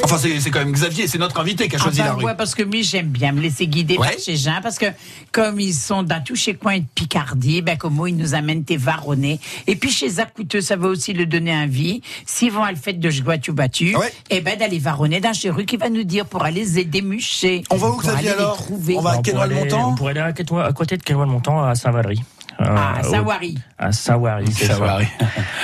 Enfin, 0.04 0.18
c'est 0.18 0.38
c'est 0.40 0.50
quand 0.50 0.58
même 0.60 0.72
Xavier, 0.72 1.06
c'est 1.08 1.18
notre 1.18 1.40
invité 1.40 1.68
qui 1.68 1.76
a 1.76 1.78
choisi 1.78 2.00
Enfin, 2.00 2.10
la 2.10 2.14
rue. 2.16 2.24
ouais, 2.24 2.34
parce 2.36 2.54
que 2.54 2.62
moi, 2.62 2.82
j'aime 2.82 3.08
bien 3.08 3.32
me 3.32 3.40
laisser 3.40 3.66
guider 3.66 3.96
Ouais. 3.96 4.08
par 4.10 4.18
ces 4.18 4.36
gens, 4.36 4.60
parce 4.62 4.78
que 4.78 4.86
comme 5.32 5.58
ils 5.60 5.74
sont 5.74 6.02
dans 6.02 6.22
tous 6.22 6.36
ces 6.36 6.54
coins 6.54 6.78
de 6.78 6.84
Picardie, 6.94 7.62
ben, 7.62 7.76
comme 7.76 7.94
moi, 7.94 8.08
ils 8.10 8.16
nous 8.16 8.34
amènent 8.34 8.64
tes 8.64 8.76
varonnés. 8.76 9.40
Et 9.66 9.76
puis, 9.76 9.90
chez 9.90 10.08
Zacouteux, 10.08 10.60
ça 10.60 10.76
va 10.76 10.88
aussi 10.88 11.12
le 11.12 11.26
donner 11.26 11.54
envie. 11.54 12.02
S'ils 12.26 12.52
vont 12.52 12.62
à 12.64 12.70
le 12.70 12.76
fait 12.76 12.92
de 12.94 13.10
Jguatu 13.10 13.52
Battu, 13.52 13.94
eh 14.30 14.40
ben, 14.40 14.58
d'aller 14.58 14.78
varonner 14.78 15.20
dans 15.20 15.32
chez 15.32 15.50
rue 15.50 15.64
qui 15.66 15.76
va 15.76 15.88
nous 15.88 16.04
dire 16.04 16.26
pour 16.26 16.44
aller 16.44 16.64
les 16.64 16.84
démucher. 16.84 17.62
On 17.70 17.76
va 17.76 17.88
où, 17.90 17.96
Xavier, 17.96 18.30
alors 18.30 18.56
trouver. 18.56 18.96
On 18.98 19.00
va 19.00 19.12
à 19.12 19.18
Quesnoy-le-Montant 19.18 19.90
On 19.90 19.94
pourrait 19.94 20.12
aller 20.18 20.20
à, 20.20 20.72
côté 20.72 20.96
de 20.96 21.02
Quesnoy-le-Montant, 21.02 21.62
à 21.64 21.74
Saint-Valery. 21.74 22.20
Euh, 22.60 22.64
Ah, 22.68 22.98
à 22.98 23.06
au- 23.06 23.10
Saint-Wary. 23.10 23.58
À 23.78 23.90
Saint-Wary, 23.90 24.46
c'est 24.56 24.66
ça. 24.66 24.98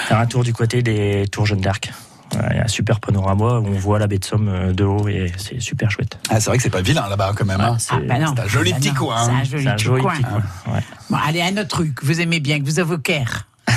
Faire 0.08 0.18
un 0.18 0.26
tour 0.26 0.42
du 0.42 0.52
côté 0.52 0.82
des 0.82 1.26
tours 1.30 1.46
Jeanne 1.46 1.60
d'Arc. 1.60 1.90
Il 2.32 2.56
y 2.56 2.60
a 2.60 2.64
un 2.64 2.68
super 2.68 3.00
panorama 3.00 3.58
où 3.58 3.66
on 3.66 3.78
voit 3.78 3.98
la 3.98 4.06
baie 4.06 4.18
de 4.18 4.24
Somme 4.24 4.48
euh, 4.48 4.72
de 4.72 4.84
haut 4.84 5.08
et 5.08 5.32
c'est 5.36 5.60
super 5.60 5.90
chouette. 5.90 6.16
Ah, 6.30 6.38
c'est 6.40 6.48
vrai 6.50 6.56
que 6.58 6.62
c'est 6.62 6.70
pas 6.70 6.80
vilain 6.82 7.08
là-bas 7.08 7.32
quand 7.36 7.44
même. 7.44 7.60
hein. 7.60 7.76
c'est- 7.78 7.94
Ah, 8.08 8.18
non. 8.18 8.32
C'est 8.36 8.42
un 8.42 8.46
joli 8.48 8.72
petit 8.74 8.92
coin. 8.94 9.24
C'est 9.24 9.30
hein. 9.30 9.38
un 9.40 9.44
joli 9.44 9.62
C'est 9.64 9.68
un 9.70 9.74
petit 9.74 9.84
joli 9.84 10.02
coin. 10.02 10.12
petit 10.14 10.22
coin. 10.22 10.42
ouais. 10.74 10.80
Bon, 11.10 11.16
allez, 11.26 11.42
un 11.42 11.52
autre 11.56 11.68
truc 11.68 11.94
que 11.96 12.06
vous 12.06 12.20
aimez 12.20 12.38
bien, 12.40 12.60
que 12.60 12.64
vous 12.64 12.78
avez 12.78 12.94
au 12.94 12.98
Caire. 12.98 13.46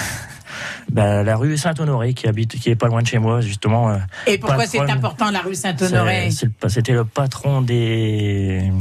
Bah, 0.92 1.24
la 1.24 1.38
rue 1.38 1.58
Saint-Honoré 1.58 2.13
qui 2.13 2.28
habite, 2.28 2.60
qui 2.60 2.70
est 2.70 2.76
pas 2.76 2.88
loin 2.88 3.02
de 3.02 3.08
chez 3.08 3.18
moi 3.18 3.42
justement. 3.42 3.89
euh, 3.89 3.98
Et 4.28 4.38
pourquoi 4.38 4.68
c'est 4.68 4.80
important, 4.80 5.32
la 5.32 5.39
rue 5.39 5.56
Saint-Honoré? 5.56 6.30
C'est- 6.30 6.38
c'est 6.42 6.50
le- 6.63 6.70
C'était 6.70 6.92
le 6.92 7.04
patron 7.06 7.62
des 7.62 8.72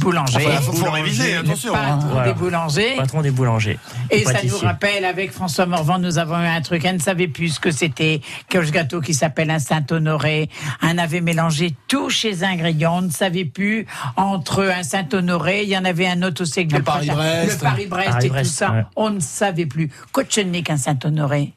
Boulanger. 0.00 0.36
Enfin, 0.46 0.60
faut, 0.62 0.72
faut 0.72 0.90
réviser, 0.90 1.36
attention. 1.36 1.74
hein. 1.76 1.96
Patron 1.98 2.08
Voilà. 2.12 2.32
des 2.32 2.38
boulangers. 2.38 2.96
patron 2.96 3.20
des 3.20 3.30
boulangers. 3.30 3.78
Et 4.10 4.24
ça 4.24 4.38
nous 4.42 4.56
rappelle, 4.58 5.04
avec 5.04 5.32
François 5.32 5.66
Morvan, 5.66 5.98
nous 5.98 6.18
avons 6.18 6.40
eu 6.40 6.46
un 6.46 6.60
truc, 6.62 6.84
elle 6.84 6.96
ne 6.96 7.00
savait 7.00 7.28
plus 7.28 7.50
ce 7.56 7.60
que 7.60 7.70
c'était, 7.70 8.20
qu'un 8.48 8.62
gâteau 8.62 9.00
qui 9.00 9.12
s'appelle 9.14 9.50
un 9.50 9.58
Saint-Honoré. 9.58 10.48
On 10.82 10.96
avait 10.98 11.20
mélangé 11.20 11.74
tous 11.88 12.10
ces 12.10 12.42
ingrédients, 12.42 12.98
on 12.98 13.02
ne 13.02 13.10
savait 13.10 13.44
plus 13.44 13.86
entre 14.16 14.64
un 14.64 14.82
Saint-Honoré, 14.82 15.62
il 15.64 15.68
y 15.68 15.76
en 15.76 15.84
avait 15.84 16.06
un 16.06 16.22
autre 16.22 16.42
aussi 16.42 16.64
le 16.64 16.82
Paris-Brest. 16.82 17.52
le 17.52 17.58
Paris-Brest 17.62 18.24
et 18.24 18.28
tout 18.30 18.44
ça. 18.44 18.70
ouais. 18.72 18.84
On 18.96 19.10
ne 19.10 19.20
savait 19.20 19.66
plus. 19.66 19.90
Cochonnet 20.12 20.62
qu'un 20.62 20.76
Saint-Honoré. 20.78 21.52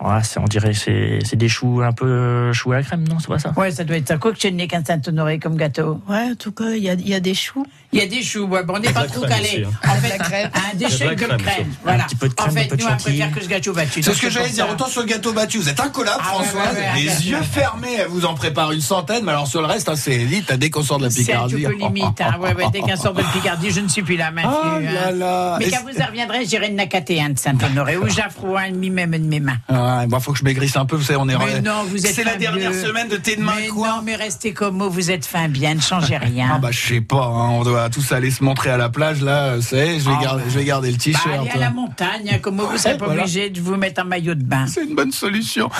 Ah, 0.00 0.22
c'est- 0.22 0.38
on 0.38 0.44
dirait 0.44 0.74
c'est 0.74 1.18
c'est 1.24 1.36
des 1.36 1.48
choux 1.48 1.82
un 1.82 1.92
peu 1.92 2.06
euh, 2.06 2.52
choux 2.52 2.70
à 2.72 2.76
la 2.76 2.82
crème, 2.82 3.06
non 3.08 3.18
C'est 3.18 3.26
pas 3.28 3.38
ça? 3.40 3.52
Ouais, 3.56 3.70
ça 3.72 3.82
doit 3.84 3.96
être 3.96 4.06
ça. 4.08 4.16
Cochonnet 4.16 4.68
qu'un 4.68 4.84
Saint-Honoré 4.84 5.38
comme 5.40 5.56
gâteau. 5.56 6.00
Ouais, 6.08 6.28
en 6.32 6.34
tout 6.38 6.52
cas, 6.52 6.70
il 6.70 6.82
y 6.84 6.88
a, 6.88 6.92
il 6.94 7.08
y 7.08 7.14
a 7.14 7.20
des 7.20 7.34
choux. 7.34 7.66
Il 7.92 7.98
y 7.98 8.02
a 8.02 8.06
des 8.06 8.22
choux, 8.22 8.44
ouais, 8.44 8.62
bon, 8.64 8.74
on 8.76 8.78
n'est 8.80 8.92
pas 8.92 9.06
trop 9.06 9.22
calé. 9.22 9.66
En 9.84 9.94
fait, 9.94 10.20
un 10.20 10.26
Il 10.74 10.80
y 10.80 10.84
a 10.84 10.88
de 10.88 10.92
déchet 10.92 11.04
la 11.06 11.14
de 11.14 11.24
crème. 11.24 11.66
Voilà. 11.82 12.04
Un 12.04 12.06
petit 12.06 12.16
peu 12.16 12.28
de 12.28 12.34
crème, 12.34 12.50
en 12.50 12.52
fait, 12.54 12.60
un 12.64 12.68
peu 12.68 12.76
de 12.76 12.82
nous, 12.82 12.88
on 12.88 12.96
préfère 12.96 13.30
que 13.32 13.40
ce 13.42 13.48
gâteau 13.48 13.72
battu. 13.72 14.02
C'est 14.02 14.12
ce 14.12 14.20
que 14.22 14.30
j'allais 14.30 14.50
dire. 14.50 14.68
Autant 14.70 14.86
sur 14.86 15.00
le 15.00 15.06
gâteau 15.08 15.32
battu, 15.32 15.58
vous 15.58 15.68
êtes 15.68 15.80
incollable, 15.80 16.20
Ah 16.22 16.38
ouais, 16.38 16.44
Françoise. 16.44 16.74
ouais, 16.76 16.80
ouais, 16.80 16.96
les 16.96 17.28
yeux 17.30 17.42
fermés, 17.42 17.96
elle 18.00 18.08
vous 18.08 18.26
en 18.26 18.34
prépare 18.34 18.72
une 18.72 18.80
centaine. 18.82 19.24
Mais 19.24 19.32
alors 19.32 19.46
sur 19.48 19.60
le 19.62 19.66
reste, 19.66 19.88
hein, 19.88 19.96
c'est 19.96 20.12
élite. 20.14 20.52
Dès 20.52 20.68
qu'on 20.70 20.82
sort 20.82 20.98
de 20.98 21.04
la 21.04 21.10
C'est 21.10 21.22
un 21.32 21.46
Picardie. 21.48 21.62
peu 21.64 21.72
limite. 21.76 22.20
Hein. 22.20 22.38
Ouais, 22.38 22.54
ouais, 22.54 22.66
dès 22.72 22.82
qu'un 22.82 22.96
sort 22.96 23.14
de 23.14 23.22
Picardie, 23.32 23.70
je 23.70 23.80
ne 23.80 23.88
suis 23.88 24.02
plus 24.02 24.16
là, 24.16 24.30
Mathieu. 24.30 24.50
Ah 24.52 24.76
hein. 24.76 25.56
Mais 25.58 25.70
quand 25.70 25.82
vous 25.82 25.98
y 25.98 26.02
reviendrez, 26.02 26.44
j'irai 26.44 26.68
de 26.68 26.74
Nakaté, 26.74 27.20
hein, 27.22 27.30
de 27.30 27.38
Saint-Honoré, 27.38 27.96
ou 27.96 28.06
j'affrois 28.08 28.60
un 28.60 28.70
demi-même 28.70 29.12
de 29.12 29.16
mes 29.18 29.40
mains. 29.40 29.56
Ah, 29.88 30.06
bon, 30.06 30.20
faut 30.20 30.32
que 30.32 30.38
je 30.38 30.44
maigrisse 30.44 30.76
un 30.76 30.84
peu. 30.84 30.96
Vous 30.96 31.02
savez, 31.02 31.18
on 31.18 31.28
est. 31.28 31.36
Mais 31.38 31.60
non, 31.62 31.84
vous 31.88 32.04
êtes 32.06 32.14
C'est 32.14 32.24
la 32.24 32.36
dernière 32.36 32.70
bleu. 32.70 32.84
semaine 32.84 33.08
de 33.08 33.16
thé 33.16 33.36
de 33.36 33.42
main, 33.42 33.52
Mais 33.56 33.68
quoi. 33.68 33.88
non, 33.88 34.02
mais 34.04 34.14
restez 34.16 34.52
comme 34.52 34.76
moi, 34.76 34.88
vous 34.88 35.10
êtes 35.10 35.24
fin 35.24 35.48
bien, 35.48 35.74
ne 35.74 35.80
changez 35.80 36.16
rien. 36.18 36.50
Ah 36.54 36.58
bah 36.58 36.68
je 36.70 36.78
sais 36.94 37.00
pas, 37.00 37.24
hein, 37.24 37.48
on 37.50 37.62
doit 37.62 37.88
tous 37.90 38.12
aller 38.12 38.30
se 38.30 38.44
montrer 38.44 38.70
à 38.70 38.76
la 38.76 38.88
plage 38.90 39.22
là, 39.22 39.56
vous 39.56 39.62
savez, 39.62 39.98
je 40.00 40.04
vais, 40.08 40.14
Ah, 40.18 40.22
garder, 40.22 40.42
je 40.48 40.58
vais 40.58 40.64
garder 40.64 40.88
le 40.90 40.96
Bah, 40.96 41.02
t-shirt. 41.02 41.26
allez 41.40 41.50
à 41.50 41.56
la 41.58 41.70
montagne, 41.70 42.30
hein, 42.32 42.38
comme 42.40 42.56
moi, 42.56 42.66
vous 42.66 42.72
Ouais, 42.72 42.78
serez 42.78 42.98
pas 42.98 43.06
voilà. 43.06 43.22
obligé 43.22 43.50
de 43.50 43.60
vous 43.60 43.76
mettre 43.76 44.02
en 44.02 44.04
maillot 44.06 44.34
de 44.34 44.42
bain. 44.44 44.66
C'est 44.66 44.84
une 44.84 44.94
bonne 44.94 45.12
solution. 45.12 45.70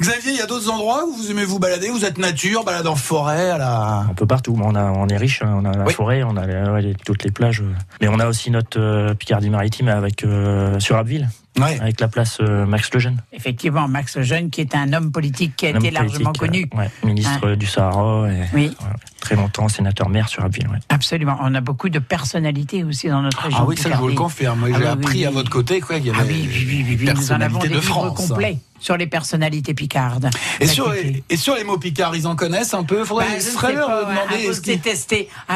Xavier, 0.00 0.32
il 0.32 0.38
y 0.38 0.42
a 0.42 0.46
d'autres 0.46 0.70
endroits 0.70 1.04
où 1.08 1.12
vous 1.16 1.30
aimez 1.30 1.44
vous 1.44 1.58
balader? 1.58 1.88
Vous 1.90 2.04
êtes 2.04 2.18
nature, 2.18 2.64
balade 2.64 2.86
en 2.86 2.96
forêt, 2.96 3.50
à 3.50 3.58
la... 3.58 4.06
Un 4.10 4.14
peu 4.14 4.26
partout. 4.26 4.56
On, 4.62 4.74
a, 4.74 4.84
on 4.84 5.08
est 5.08 5.16
riche, 5.16 5.42
hein. 5.42 5.54
on 5.60 5.64
a 5.64 5.72
la 5.76 5.84
Oui. 5.84 5.92
forêt, 5.92 6.22
on 6.22 6.36
a 6.36 6.46
les- 6.46 6.70
ouais, 6.70 6.82
les- 6.82 6.94
toutes 6.94 7.24
les 7.24 7.30
plages. 7.30 7.60
euh. 7.60 7.72
Mais 8.00 8.08
on 8.08 8.18
a 8.20 8.26
aussi 8.26 8.50
notre 8.50 8.78
euh, 8.80 9.14
Picardie 9.14 9.50
maritime 9.50 9.88
avec 9.88 10.24
euh, 10.24 10.78
sur 10.80 10.96
Abbeville, 10.96 11.28
Ouais. 11.58 11.80
avec 11.80 12.00
la 12.00 12.08
place 12.08 12.38
euh, 12.40 12.66
Max 12.66 12.92
Lejeune. 12.92 13.22
Effectivement, 13.32 13.88
Max 13.88 14.16
Lejeune, 14.16 14.50
qui 14.50 14.60
est 14.60 14.74
un 14.74 14.92
homme 14.92 15.10
politique 15.10 15.56
qui 15.56 15.66
a 15.66 15.70
un 15.70 15.74
été 15.78 15.90
largement 15.90 16.32
connu. 16.32 16.68
euh, 16.74 16.78
ouais, 16.78 16.90
ministre 17.04 17.48
Hein. 17.48 17.56
du 17.56 17.66
Sahara 17.66 18.28
et 18.30 18.42
Oui. 18.52 18.76
Très 19.26 19.36
longtemps 19.36 19.68
sénateur 19.68 20.08
maire 20.08 20.28
sur 20.28 20.44
Abbeville. 20.44 20.68
ouais. 20.68 20.78
Absolument. 20.88 21.36
On 21.42 21.54
a 21.54 21.60
beaucoup 21.60 21.88
de 21.88 21.98
personnalités 21.98 22.84
aussi 22.84 23.08
dans 23.08 23.22
notre 23.22 23.42
région. 23.42 23.58
Ah 23.60 23.64
oui, 23.66 23.76
ça 23.76 23.90
je 23.90 23.96
vous 23.96 24.08
le 24.08 24.14
confirme. 24.14 24.62
Ah 24.64 24.68
J'ai 24.78 24.84
oui, 24.84 24.86
appris 24.86 25.18
oui, 25.18 25.24
à 25.26 25.28
oui. 25.30 25.34
votre 25.34 25.50
côté 25.50 25.80
quoi, 25.80 25.96
qu'il 25.96 26.06
y 26.06 26.12
Ah 26.14 26.20
avait 26.20 26.32
oui, 26.32 26.48
oui, 26.48 26.64
oui, 26.68 26.84
oui, 26.88 26.96
des 26.96 27.04
oui, 27.06 27.12
nous 27.16 27.32
en 27.32 27.40
avons 27.40 27.58
personnalités 27.58 27.68
des 27.68 27.74
de 27.74 27.80
livres 27.80 27.92
France. 28.12 28.28
complets 28.28 28.58
sur 28.78 28.96
les 28.98 29.06
personnalités 29.06 29.72
picardes. 29.74 30.28
Et 30.60 30.66
Bah, 30.66 30.72
sur, 30.72 30.90
les, 30.92 31.24
et 31.30 31.36
sur 31.38 31.54
les 31.56 31.64
mots 31.64 31.78
picards, 31.78 32.14
ils 32.14 32.26
en 32.26 32.36
connaissent 32.36 32.74
un 32.74 32.84
peu? 32.84 33.04
Faudrait 33.04 33.24
Bah, 33.24 33.32
je 33.38 33.74
l'heure 33.74 33.86
pas, 33.88 34.02
de 34.02 34.06
ouais, 34.08 34.14
demander 34.14 34.46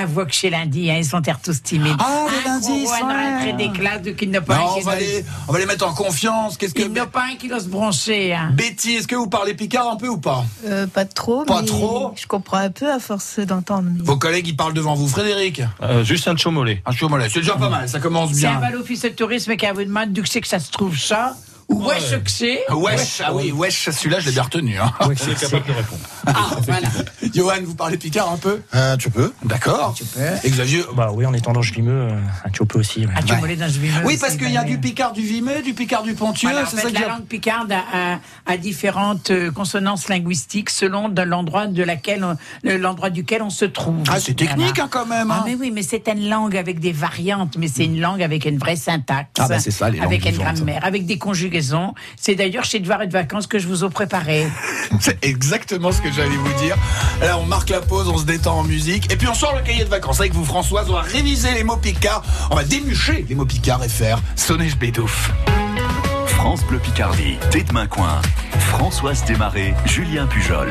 voix 0.07 0.25
que 0.25 0.33
chez 0.33 0.49
lundi, 0.51 0.91
hein, 0.91 0.97
ils 0.97 1.05
sont 1.05 1.21
tous 1.43 1.63
timides. 1.63 1.95
Ah, 1.99 2.27
les 2.33 2.49
lundis, 2.51 2.87
pas 4.41 4.57
Non, 4.57 4.63
un 4.63 4.73
on, 4.79 4.81
va 4.81 4.97
les, 4.97 5.25
on 5.49 5.53
va 5.53 5.59
les 5.59 5.67
mettre 5.67 5.87
en 5.87 5.93
confiance. 5.93 6.57
Qu'est-ce 6.57 6.73
que 6.73 6.81
Il 6.81 6.93
n'a 6.93 7.07
pas 7.07 7.25
un 7.31 7.37
qui 7.37 7.49
doit 7.49 7.61
se 7.61 7.69
broncher. 7.69 8.33
Hein. 8.33 8.53
Betty, 8.55 8.93
est-ce 8.93 9.07
que 9.07 9.17
vous 9.17 9.29
parlez 9.29 9.53
picard 9.55 9.91
un 9.91 9.97
peu 9.97 10.09
ou 10.09 10.19
pas? 10.19 10.45
Euh, 10.67 10.87
pas 10.87 11.05
trop, 11.05 11.45
Pas 11.45 11.61
mais 11.61 11.67
trop 11.69 12.15
je 12.17 12.27
comprends 12.27 12.57
un 12.57 12.71
peu 12.71 12.91
à 12.91 12.99
force 12.99 13.39
mais- 13.83 14.03
Vos 14.03 14.17
collègues, 14.17 14.49
ils 14.49 14.57
parlent 14.57 14.75
devant 14.75 14.95
vous. 14.95 15.09
Frédéric 15.09 15.63
juste 16.03 16.29
un 16.29 16.37
chaumolet. 16.37 16.83
Un 16.87 16.93
c'est 17.29 17.41
déjà 17.41 17.57
pas 17.57 17.69
mal, 17.69 17.89
ça 17.89 18.01
commence 18.01 18.33
C'est 18.33 18.47
un 18.47 18.53
bien. 18.53 18.61
bal 18.61 18.77
office 18.77 19.03
de 19.03 19.09
tourisme 19.11 19.57
qui 19.57 19.67
vous 19.75 19.85
demande 19.85 20.13
d'où 20.13 20.25
c'est 20.25 20.41
que 20.41 20.49
ça 20.49 20.59
se 20.59 20.71
trouve 20.71 20.97
ça. 20.99 21.37
Est-ce 21.71 22.17
que 22.17 22.31
c'est 22.31 22.61
Wesh, 22.71 23.23
ah 23.25 23.33
oui, 23.35 23.53
wesh, 23.53 23.91
celui-là, 23.91 24.21
je 24.21 24.27
l'ai 24.27 24.33
bien 24.33 24.43
retenu. 24.43 24.79
Hein. 24.79 24.93
On 25.01 25.11
est 25.11 25.41
capable 25.41 25.67
de 25.67 25.73
répondre. 25.73 26.01
Ah, 26.27 26.51
voilà. 26.67 26.89
Johan, 27.35 27.55
vous 27.65 27.75
parlez 27.75 27.97
picard 27.97 28.31
un 28.33 28.37
peu 28.37 28.61
Euh, 28.75 28.97
tu 28.97 29.11
peux. 29.11 29.33
D'accord. 29.45 29.95
Tu 29.97 30.05
peux. 30.05 30.21
Et 30.45 30.51
Xavier 30.51 30.83
Bah 30.95 31.11
oui, 31.13 31.27
en 31.27 31.33
étant 31.33 31.53
dans 31.53 31.61
Vimeux, 31.61 31.93
euh, 32.11 32.21
un 32.45 32.51
petit 32.51 32.65
peu 32.67 32.79
aussi. 32.81 33.01
ouais. 33.01 33.13
Ah, 33.17 33.23
tu 33.23 33.33
Ouais. 33.33 33.39
voulais 33.39 33.57
dans 33.57 33.69
ce 33.69 33.79
vimeux 33.79 34.01
Oui, 34.05 34.17
parce 34.21 34.35
qu'il 34.37 34.51
y 34.51 34.55
bah 34.55 34.61
a 34.61 34.65
oui. 34.65 34.71
du 34.71 34.79
picard 34.79 35.13
du 35.13 35.23
vimeux, 35.23 35.63
du 35.63 35.73
picard 35.75 36.03
du 36.03 36.15
ponthieux, 36.15 36.49
Voilà, 36.51 36.67
en 36.67 36.71
c'est 36.71 36.77
fait, 36.79 36.83
ça 36.83 36.91
que 36.91 37.01
la 37.01 37.09
langue 37.09 37.25
picarde 37.27 37.71
a, 37.73 38.15
a- 38.15 38.19
a 38.53 38.57
différentes 38.57 39.31
euh, 39.31 39.51
consonances 39.53 40.09
linguistiques 40.09 40.71
selon 40.71 41.09
de 41.09 41.23
l'endroit 41.23 41.67
de 41.67 41.83
laquelle 41.83 42.25
on- 42.25 42.37
de 42.69 42.75
l'endroit 42.75 43.11
duquel 43.11 43.43
on 43.43 43.51
se 43.51 43.65
trouve. 43.65 44.03
Ah, 44.11 44.19
c'est 44.19 44.35
technique 44.35 44.77
Voilà. 44.77 44.85
hein, 44.85 44.89
quand 44.91 45.07
même. 45.07 45.31
Ah 45.31 45.39
hein. 45.41 45.45
mais 45.47 45.55
oui, 45.55 45.71
mais 45.71 45.83
c'est 45.83 46.09
une 46.09 46.29
langue 46.29 46.57
avec 46.57 46.81
des 46.81 46.93
variantes, 46.93 47.57
mais 47.59 47.69
c'est 47.69 47.85
une 47.85 48.01
langue 48.01 48.23
avec 48.23 48.45
une 48.45 48.59
vraie 48.59 48.77
syntaxe. 48.77 49.29
Ah, 49.39 49.47
bah, 49.49 49.59
c'est 49.61 49.71
ça, 49.71 49.89
les 49.91 49.99
langues 49.99 50.07
Avec 50.07 50.27
une 50.27 50.37
grammaire, 50.37 50.85
avec 50.85 51.07
des 51.07 51.19
conjugaisons. 51.19 51.60
C'est 52.17 52.35
d'ailleurs 52.35 52.65
chez 52.65 52.79
Devoir 52.81 53.03
et 53.03 53.07
de 53.07 53.13
vacances 53.13 53.47
que 53.47 53.59
je 53.59 53.67
vous 53.67 53.85
ai 53.85 53.91
préparé. 53.91 54.47
C'est 55.01 55.25
exactement 55.25 55.93
ce 55.93 56.01
que 56.01 56.11
j'allais 56.13 56.37
vous 56.37 56.53
dire. 56.63 56.77
Là, 57.21 57.39
on 57.39 57.47
marque 57.47 57.71
la 57.71 57.81
pause, 57.81 58.09
on 58.09 58.19
se 58.19 58.25
détend 58.25 58.59
en 58.59 58.65
musique, 58.65 59.13
et 59.13 59.17
puis 59.17 59.29
on 59.29 59.35
sort 59.35 59.55
le 59.55 59.63
cahier 59.63 59.85
de 59.85 59.91
vacances 59.91 60.21
avec 60.21 60.33
vous, 60.33 60.45
Françoise. 60.45 60.87
On 60.89 60.95
va 60.95 61.03
réviser 61.03 61.53
les 61.55 61.65
mots 61.65 61.77
picards, 61.77 62.23
on 62.51 62.57
va 62.57 62.65
démucher 62.65 63.25
les 63.29 63.35
mots 63.35 63.47
picards 63.47 63.83
et 63.85 63.89
faire 63.89 64.21
sonner 64.37 64.69
je 64.69 64.77
bédouf. 64.77 65.31
France 66.27 66.65
Bleu 66.65 66.79
Picardie, 66.79 67.37
Tête 67.51 67.73
Main 67.73 67.87
Coin, 67.87 68.21
Françoise 68.59 69.25
Desmarais, 69.25 69.75
Julien 69.85 70.27
Pujol. 70.27 70.71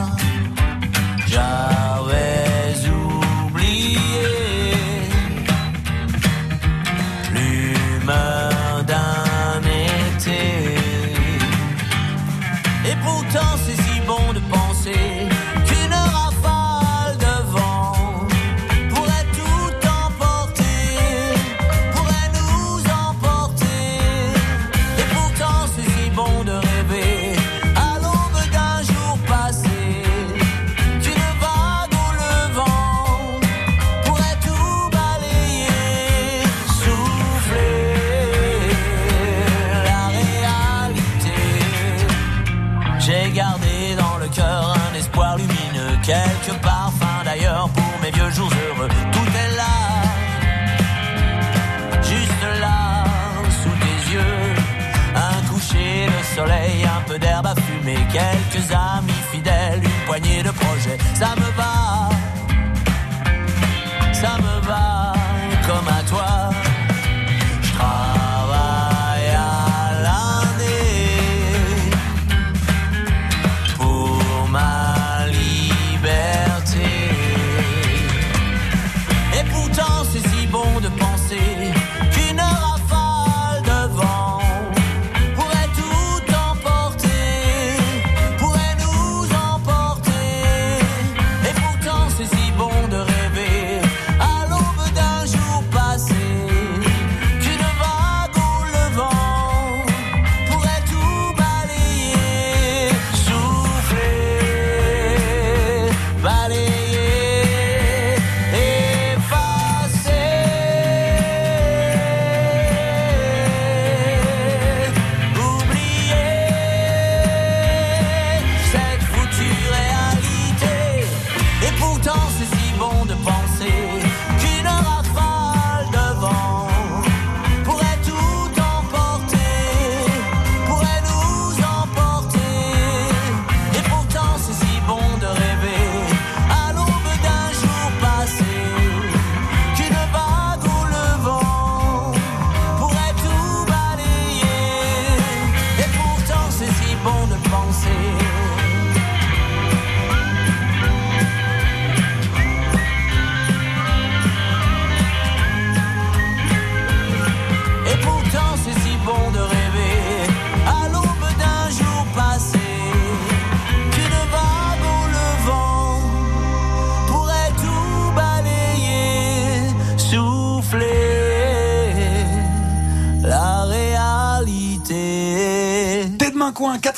quelques 58.11 58.71
amis 58.71 59.21
fidèles, 59.31 59.81
une 59.83 60.05
poignée 60.05 60.43
de 60.43 60.51
projets. 60.51 60.97
Ça 61.13 61.33
me 61.37 61.50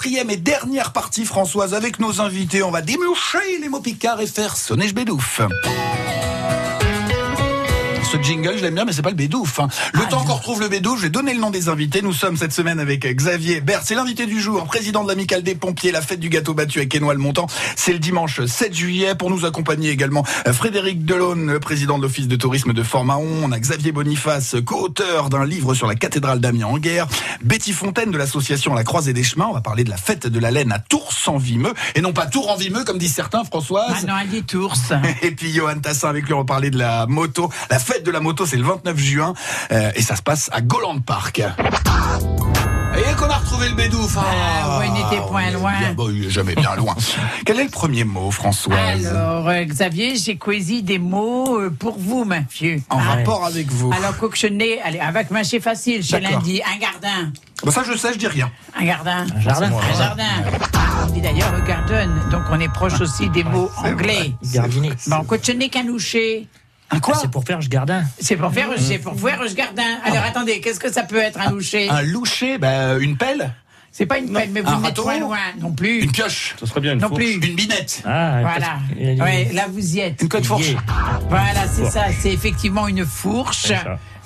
quatrième 0.04 0.32
et 0.32 0.36
dernière 0.36 0.92
partie 0.92 1.24
Françoise 1.24 1.74
avec 1.74 1.98
nos 1.98 2.20
invités. 2.20 2.62
On 2.62 2.72
va 2.72 2.82
démoucher 2.82 3.58
les 3.62 3.70
mots 3.70 3.80
picards 3.80 4.20
et 4.20 4.28
faire 4.28 4.58
sonner 4.58 4.90
je 4.90 4.94
bédouf. 4.94 5.40
Ce 8.14 8.22
jingle, 8.22 8.54
je 8.58 8.62
l'aime 8.62 8.76
bien, 8.76 8.86
mais 8.86 8.94
c'est 8.94 9.02
pas 9.02 9.10
le 9.10 9.16
bédouf. 9.16 9.60
hein. 9.60 9.68
Le 9.94 10.02
Ah, 10.06 10.10
temps 10.10 10.24
qu'on 10.24 10.36
retrouve 10.36 10.60
le 10.62 10.68
bédouf, 10.70 10.98
je 10.98 11.04
vais 11.04 11.10
donner 11.10 11.34
le 11.34 11.40
nom 11.40 11.50
des 11.50 11.68
invités. 11.68 12.04
Nous 12.04 12.14
sommes 12.14 12.38
cette 12.38 12.54
semaine 12.54 12.80
avec 12.80 13.08
Xavier 13.08 13.60
Bert, 13.60 13.82
c'est 13.84 13.96
l'invité 13.96 14.28
du 14.28 14.40
jour, 14.40 14.64
président 14.66 15.04
de 15.04 15.08
l'amicale 15.10 15.42
des 15.42 15.56
pompiers, 15.56 15.92
la 15.92 16.02
fête 16.02 16.20
du 16.20 16.30
gâteau 16.30 16.54
battu 16.54 16.78
avec 16.78 16.94
Énois 16.94 17.14
le 17.16 17.20
Montant. 17.20 17.48
C'est 17.76 17.92
le 17.92 17.98
dimanche 17.98 18.46
7 18.46 18.72
juillet. 18.76 19.16
Pour 19.16 19.32
nous 19.32 19.46
accompagner 19.46 19.90
également 19.90 20.24
Frédéric 20.52 21.06
Delaune, 21.06 21.52
le 21.54 21.60
président 21.60 21.98
de 21.98 22.04
l'office 22.04 22.28
de 22.28 22.36
tourisme 22.36 22.72
de 22.74 22.84
Fort-Mahon. 22.84 23.26
On 23.46 23.52
a 23.52 23.60
Xavier 23.60 23.92
Boniface, 23.92 24.58
co-auteur 24.64 25.30
d'un 25.32 25.44
livre 25.46 25.74
sur 25.74 25.88
la 25.88 25.96
cathédrale 25.96 26.40
d'Amiens 26.40 26.68
en 26.68 26.78
guerre. 26.78 27.08
Betty 27.44 27.74
Fontaine 27.74 28.12
de 28.12 28.18
l'association 28.20 28.76
La 28.76 28.84
Croisée 28.84 29.14
des 29.14 29.24
Chemins. 29.24 29.48
On 29.50 29.54
va 29.54 29.62
parler 29.62 29.84
de 29.84 29.90
la 29.90 29.98
fête 29.98 30.28
de 30.28 30.40
la 30.40 30.52
laine 30.52 30.72
à 30.72 30.78
Tours-en-Vimeux. 30.78 31.74
Et 31.96 32.02
non 32.02 32.14
pas 32.14 32.28
Tours-en-Vimeux, 32.28 32.84
comme 32.84 33.00
disent 33.00 33.16
certains, 33.16 33.44
Françoise. 33.44 33.96
Ah 34.04 34.06
non, 34.06 34.14
elle 34.22 34.30
dit 34.30 34.44
Tours. 34.44 34.76
Et 35.24 35.32
puis 35.32 35.52
Johan 35.52 35.80
Tassin 35.80 36.10
avec 36.10 36.26
lui 36.28 36.34
on 36.34 36.40
va 36.40 36.46
parler 36.46 36.70
de 36.70 36.78
la 36.78 37.08
moto. 37.08 37.50
La 37.72 37.80
fête 37.80 38.03
de 38.04 38.12
la 38.12 38.20
moto 38.20 38.46
c'est 38.46 38.58
le 38.58 38.64
29 38.64 38.98
juin 38.98 39.34
euh, 39.72 39.92
et 39.96 40.02
ça 40.02 40.16
se 40.16 40.22
passe 40.22 40.50
à 40.54 40.62
Goland 40.62 41.00
Park. 41.00 41.42
Et 42.96 43.16
qu'on 43.16 43.26
a 43.26 43.38
retrouvé 43.38 43.70
le 43.70 43.76
bédouf. 43.76 44.16
Ah, 44.20 44.78
ouais, 44.78 44.86
il 44.88 44.94
n'était 44.94 45.26
point 45.28 45.50
loin. 45.50 45.72
Bien, 45.80 45.96
il 46.12 46.26
est 46.26 46.30
jamais 46.30 46.54
bien 46.54 46.76
loin. 46.76 46.96
Quel 47.46 47.60
est 47.60 47.64
le 47.64 47.70
premier 47.72 48.04
mot, 48.04 48.30
Françoise 48.30 49.08
Alors, 49.08 49.48
euh, 49.50 49.64
Xavier, 49.64 50.16
j'ai 50.16 50.38
choisi 50.42 50.84
des 50.84 51.00
mots 51.00 51.58
euh, 51.60 51.72
pour 51.72 51.98
vous, 51.98 52.24
monsieur. 52.24 52.82
En 52.92 53.00
Ah. 53.00 53.16
rapport 53.16 53.46
avec 53.46 53.72
vous. 53.72 53.92
Alors, 53.92 54.16
cochonner, 54.18 54.80
allez, 54.84 55.00
avec 55.00 55.32
moi, 55.32 55.44
c'est 55.44 55.60
facile, 55.60 56.04
je 56.04 56.12
D'accord. 56.12 56.32
lundi. 56.34 56.62
Un 56.62 56.78
gardin. 56.80 57.32
Bah, 57.64 57.72
ça 57.72 57.82
je 57.84 57.98
sais, 57.98 58.14
je 58.14 58.20
dis 58.20 58.28
rien. 58.28 58.52
Un 58.80 58.86
jardin. 58.86 59.26
Un 59.36 59.40
jardin. 59.42 59.72
Un 59.72 59.98
jardin. 59.98 60.24
Ah, 60.76 61.06
on 61.08 61.12
dit 61.12 61.22
d'ailleurs 61.22 61.52
le 61.52 61.62
garden, 61.66 62.12
donc 62.30 62.44
on 62.52 62.60
est 62.60 62.72
proche 62.72 63.02
aussi 63.02 63.28
des 63.30 63.44
mots 63.44 63.72
anglais. 63.78 64.34
Gardiner. 64.54 64.92
Bon, 65.08 65.24
cochonner, 65.24 65.70
canoucher. 65.70 66.48
Un 66.96 67.00
quoi 67.00 67.16
C'est 67.16 67.30
pour 67.32 67.44
faire 67.44 67.62
je 67.62 67.70
gardin. 67.70 68.04
C'est 68.20 68.36
pour 68.38 68.52
faire, 68.54 68.70
c'est 68.78 68.98
pour 69.00 69.20
faire 69.20 69.40
ce 69.48 69.56
jardin. 69.56 69.84
Alors 70.06 70.24
attendez, 70.24 70.60
qu'est-ce 70.62 70.80
que 70.80 70.92
ça 70.92 71.04
peut 71.04 71.18
être 71.22 71.40
un 71.40 71.52
loucher 71.52 71.90
Un 71.90 72.02
loucher, 72.02 72.58
bah, 72.58 72.98
une 73.00 73.18
pelle 73.18 73.54
C'est 73.92 74.06
pas 74.06 74.18
une 74.18 74.32
pelle, 74.32 74.50
mais 74.52 74.62
vous 74.62 74.70
Un 74.72 74.78
râteau 74.80 75.04
pas 75.04 75.20
loin 75.20 75.38
non 75.60 75.72
plus. 75.72 76.02
Une 76.04 76.12
pioche 76.12 76.56
Ça 76.60 76.66
serait 76.66 76.82
bien 76.82 76.94
une 76.94 77.00
Non 77.00 77.08
fourche. 77.10 77.20
plus. 77.22 77.34
Une 77.48 77.56
binette 77.56 78.02
Ah, 78.06 78.40
Voilà. 78.42 79.24
Ouais, 79.24 79.50
là 79.54 79.66
vous 79.72 79.96
y 79.96 80.00
êtes. 80.00 80.22
Une 80.22 80.30
queue 80.30 80.42
de 80.42 80.46
fourche 80.46 80.68
Yeah. 80.70 80.82
Voilà, 81.30 81.68
c'est 81.72 81.86
ça. 81.86 82.06
C'est 82.20 82.32
effectivement 82.32 82.88
une 82.88 83.06
fourche. 83.06 83.72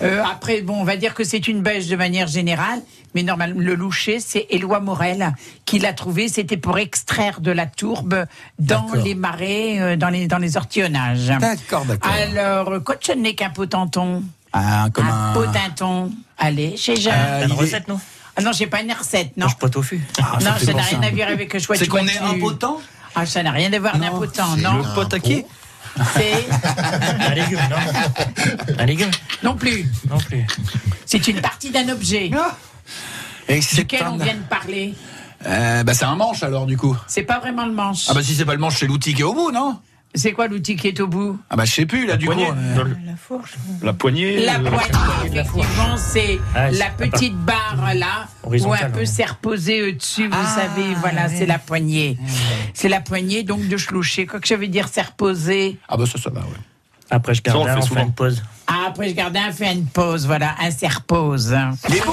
Euh, 0.02 0.24
après, 0.24 0.62
bon, 0.62 0.76
on 0.80 0.84
va 0.84 0.96
dire 0.98 1.14
que 1.14 1.24
c'est 1.24 1.48
une 1.48 1.62
bêche 1.62 1.88
de 1.88 1.96
manière 1.96 2.28
générale, 2.28 2.80
mais 3.16 3.24
normalement, 3.24 3.60
le 3.60 3.74
loucher, 3.76 4.20
c'est 4.20 4.46
Éloi 4.50 4.80
Morel 4.80 5.34
qui 5.66 5.80
l'a 5.80 5.94
trouvé. 5.94 6.28
C'était 6.28 6.58
pour 6.58 6.78
extraire 6.78 7.42
de 7.42 7.52
la 7.52 7.66
tourbe 7.66 8.26
dans 8.60 8.88
les 9.04 9.16
marais, 9.16 9.80
euh, 9.80 9.96
dans 9.96 10.10
les 10.10 10.28
dans 10.28 10.38
les 10.38 10.56
ortillonnages. 10.58 11.28
D'accord, 11.40 11.86
d'accord. 11.86 12.12
Alors, 12.12 12.70
euh, 12.74 12.80
cochonner 12.80 13.34
qu'un 13.36 13.50
potenton. 13.50 14.24
Un, 14.54 14.90
comme 14.92 15.08
un 15.08 15.32
un... 15.32 15.34
potenton. 15.34 16.12
Allez, 16.38 16.78
chez 16.78 16.96
Jean. 16.96 17.12
Euh, 17.12 17.42
T'as 17.42 17.48
une 17.48 17.54
recette, 17.54 17.88
non? 17.88 18.00
Ah 18.36 18.42
non, 18.44 18.52
j'ai 18.52 18.68
pas 18.68 18.82
une 18.82 18.94
recette, 18.94 19.36
non. 19.36 19.48
Je 19.48 19.56
pas 19.56 19.68
tofu. 19.70 20.00
Ah, 20.22 20.38
non, 20.42 20.52
ça 20.64 20.74
n'a 20.74 20.84
rien 20.84 21.02
à 21.02 21.10
voir 21.10 21.30
avec 21.30 21.52
le 21.54 21.60
choix 21.60 21.76
C'est 21.76 21.88
qu'on 21.88 22.06
est 22.06 22.20
impotent 22.20 22.80
Ah, 23.16 23.26
ça 23.26 23.42
n'a 23.42 23.50
rien 23.52 23.74
à 23.74 23.80
voir 23.80 23.98
Non, 23.98 24.06
d'impotent, 24.12 24.42
c'est 24.56 24.62
non. 24.62 24.74
le 24.78 24.94
pot 24.94 25.12
à 25.12 25.20
qui? 25.20 25.44
C'est 26.16 26.46
Un 27.20 27.34
légume, 27.34 27.60
non 27.70 28.76
Un 28.80 28.86
légume 28.86 29.12
non 29.44 29.56
plus. 29.56 29.86
Non 30.10 30.18
plus. 30.18 30.46
C'est 31.06 31.28
une 31.28 31.42
partie 31.42 31.70
d'un 31.72 31.88
objet 31.90 32.30
Et 33.48 33.62
c'est 33.62 33.78
duquel 33.82 34.04
un- 34.04 34.12
on 34.12 34.18
vient 34.18 34.34
de 34.36 34.44
parler. 34.50 34.94
Euh, 35.46 35.84
bah, 35.84 35.94
c'est 35.94 36.06
un 36.06 36.16
manche 36.16 36.44
alors 36.44 36.66
du 36.66 36.78
coup. 36.78 36.98
C'est 37.08 37.24
pas 37.24 37.40
vraiment 37.40 37.66
le 37.66 37.72
manche. 37.74 38.06
Ah 38.10 38.14
bah 38.14 38.24
si 38.24 38.36
c'est 38.36 38.46
pas 38.46 38.54
le 38.54 38.60
manche, 38.60 38.78
c'est 38.80 38.88
l'outil 38.88 39.14
qui 39.14 39.22
est 39.22 39.26
au 39.26 39.34
bout, 39.34 39.52
non? 39.52 39.80
C'est 40.16 40.32
quoi 40.32 40.48
l'outil 40.48 40.76
qui 40.76 40.88
est 40.88 41.00
au 41.00 41.08
bout 41.08 41.38
Ah 41.50 41.56
bah 41.56 41.66
je 41.66 41.74
sais 41.74 41.86
plus 41.86 42.08
là 42.08 42.18
du 42.18 42.26
coup. 42.28 42.34
euh, 42.34 42.84
La 43.06 43.16
fourche. 43.16 43.54
La 43.84 43.94
poignée. 43.94 44.44
La 44.46 44.56
euh, 44.56 44.64
poignée, 44.70 45.28
effectivement, 45.28 45.96
c'est 45.98 46.40
Ah, 46.56 46.72
c'est 46.72 46.80
la 46.80 46.90
petite 46.90 47.36
barre 47.38 47.94
là, 47.94 48.28
où 48.44 48.74
un 48.74 48.90
peu 48.90 49.06
s'est 49.06 49.26
reposé 49.26 49.84
au-dessus, 49.84 50.28
vous 50.28 50.46
savez, 50.56 50.96
voilà, 51.02 51.30
c'est 51.30 51.46
la 51.46 51.60
poignée. 51.60 52.18
C'est 52.74 52.90
la 52.90 53.00
poignée 53.02 53.44
donc 53.44 53.68
de 53.68 53.78
chloucher. 53.78 54.26
Quoi 54.26 54.40
que 54.40 54.48
ça 54.48 54.56
veut 54.56 54.68
dire 54.68 54.88
s'est 54.88 55.02
reposé 55.04 55.78
Ah 55.88 55.98
bah 55.98 56.06
ça 56.06 56.18
ça 56.18 56.30
va 56.32 56.42
ouais. 56.42 56.48
Après 57.10 57.34
je 57.34 57.42
Ça, 57.46 57.58
on 57.58 57.64
garde 57.66 57.68
le 57.68 57.74
fait 57.74 57.78
on 57.78 57.82
fait 57.84 57.88
souvent. 57.88 58.04
une 58.04 58.14
pause. 58.14 58.44
Ah, 58.66 58.74
après 58.88 59.10
je 59.10 59.14
garde 59.14 59.38
un 59.38 59.52
fait 59.52 59.72
une 59.72 59.86
pause, 59.86 60.26
voilà, 60.26 60.56
un 60.62 60.72
s'est 60.72 60.88
repose. 60.88 61.56
Il 61.90 61.96
est 61.96 62.06
bon. 62.06 62.12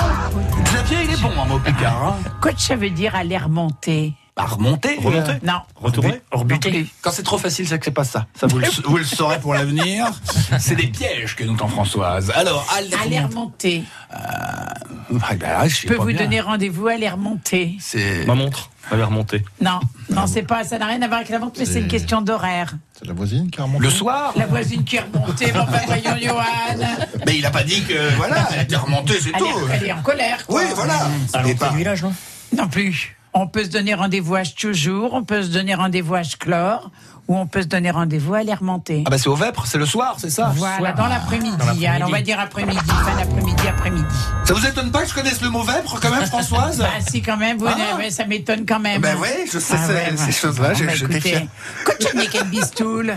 Xavier 0.64 0.98
il 1.04 1.10
est 1.14 1.20
bon 1.22 1.32
en 1.36 1.46
mot 1.46 1.58
picard. 1.58 2.04
Hein. 2.04 2.30
Quoi 2.40 2.52
que 2.52 2.60
ça 2.60 2.76
veut 2.76 2.90
dire 2.90 3.14
aller 3.16 3.38
remonter 3.38 4.12
Bah 4.36 4.46
remonter. 4.46 4.96
Remonter 4.96 5.30
euh, 5.32 5.46
Non. 5.46 5.60
Retourner 5.76 6.20
Rebuter. 6.32 6.86
Quand 7.02 7.12
c'est 7.12 7.22
trop 7.22 7.38
facile, 7.38 7.68
c'est 7.68 7.78
que 7.78 7.84
c'est 7.84 7.92
pas 7.92 8.02
ça. 8.04 8.26
Ça 8.34 8.48
vous 8.48 8.58
le, 8.58 8.66
vous 8.84 8.96
le 8.96 9.04
saurez 9.04 9.38
pour 9.38 9.54
l'avenir. 9.54 10.10
C'est 10.58 10.74
des 10.74 10.88
pièges 10.88 11.36
que 11.36 11.44
nous 11.44 11.56
tend 11.56 11.68
Françoise. 11.68 12.32
Alors 12.34 12.66
aller. 12.76 12.90
Aller 13.04 13.20
remonter. 13.20 13.84
Ah, 14.10 14.74
bah, 15.10 15.36
là, 15.40 15.68
je 15.68 15.86
peux 15.86 15.94
vous 15.94 16.06
bien. 16.06 16.18
donner 16.18 16.40
rendez-vous, 16.40 16.88
aller 16.88 17.08
remonter. 17.08 17.76
C'est. 17.78 18.26
Ma 18.26 18.34
montre. 18.34 18.70
Elle 18.90 19.00
est 19.00 19.04
remontée. 19.04 19.42
Non, 19.62 19.80
non, 20.10 20.26
c'est 20.26 20.42
pas, 20.42 20.62
ça 20.62 20.78
n'a 20.78 20.86
rien 20.86 21.00
à 21.00 21.06
voir 21.06 21.20
avec 21.20 21.30
la 21.30 21.38
montre, 21.38 21.58
mais 21.58 21.64
c'est 21.64 21.80
une 21.80 21.88
question 21.88 22.20
d'horaire. 22.20 22.74
C'est 22.98 23.06
la 23.06 23.14
voisine 23.14 23.50
qui 23.50 23.58
a 23.60 23.64
remonté 23.64 23.84
Le 23.84 23.90
soir. 23.90 24.32
La 24.36 24.46
voisine 24.46 24.84
qui 24.84 24.96
est 24.96 25.00
remontée, 25.00 25.52
ben, 25.52 25.66
voyons, 25.86 26.16
Johan. 26.20 26.84
Mais 27.26 27.38
il 27.38 27.46
a 27.46 27.50
pas 27.50 27.62
dit 27.62 27.82
que 27.84 28.14
voilà, 28.16 28.46
elle 28.52 28.62
était 28.64 28.76
remontée, 28.76 29.14
c'est 29.20 29.32
tout. 29.32 29.46
est, 29.46 29.76
elle 29.76 29.84
est 29.84 29.92
en 29.92 30.02
colère, 30.02 30.44
quoi. 30.46 30.60
Oui, 30.60 30.68
voilà. 30.74 30.98
À 31.32 31.38
l'entrée 31.38 31.54
pas- 31.54 31.70
du 31.70 31.78
village, 31.78 32.02
non? 32.02 32.12
Non 32.56 32.68
plus. 32.68 33.16
On 33.34 33.46
peut 33.48 33.64
se 33.64 33.68
donner 33.70 33.94
rendez-vous 33.94 34.36
à 34.36 34.44
toujours, 34.44 35.12
on 35.14 35.24
peut 35.24 35.42
se 35.42 35.48
donner 35.48 35.74
rendez-vous 35.74 36.14
à 36.14 36.22
Chlore, 36.22 36.90
ou 37.26 37.36
on 37.36 37.46
peut 37.46 37.62
se 37.62 37.66
donner 37.66 37.90
rendez-vous 37.90 38.34
à 38.34 38.40
remonter. 38.54 39.02
Ah 39.06 39.10
bah 39.10 39.18
c'est 39.18 39.28
au 39.28 39.34
Vêpres, 39.34 39.66
c'est 39.66 39.78
le 39.78 39.86
soir, 39.86 40.14
c'est 40.18 40.30
ça. 40.30 40.52
Voilà, 40.56 40.92
dans 40.92 41.06
l'après-midi. 41.08 41.50
Dans 41.56 41.64
l'après-midi. 41.64 41.86
Alors, 41.86 42.08
on 42.08 42.12
va 42.12 42.20
dire 42.22 42.38
après-midi, 42.38 42.78
fin 42.86 43.16
d'après-midi, 43.16 43.68
après-midi. 43.68 44.04
Ça 44.44 44.54
vous 44.54 44.64
étonne 44.64 44.92
pas 44.92 45.02
que 45.02 45.08
je 45.08 45.14
connaisse 45.14 45.40
le 45.40 45.50
mot 45.50 45.62
Vêpres 45.62 45.98
quand 46.00 46.10
même, 46.10 46.26
Françoise 46.26 46.78
Bah, 46.80 46.86
si, 47.08 47.22
quand 47.22 47.36
même, 47.36 47.58
vous, 47.58 47.66
Ah. 47.66 47.96
ouais, 47.96 48.10
ça 48.10 48.24
m'étonne 48.24 48.64
quand 48.66 48.78
même. 48.78 49.00
Ben 49.00 49.16
ouais, 49.16 49.46
je 49.52 49.58
sais 49.58 49.74
Ah, 49.76 49.86
ces- 49.86 49.92
ouais, 49.94 50.16
ces 50.16 50.24
ouais. 50.26 50.32
choses-là, 50.32 50.68
Bon, 50.68 50.74
j'ai- 50.76 50.86
bah, 50.86 50.92
écoutez, 50.94 52.44
bistoule. 52.44 53.14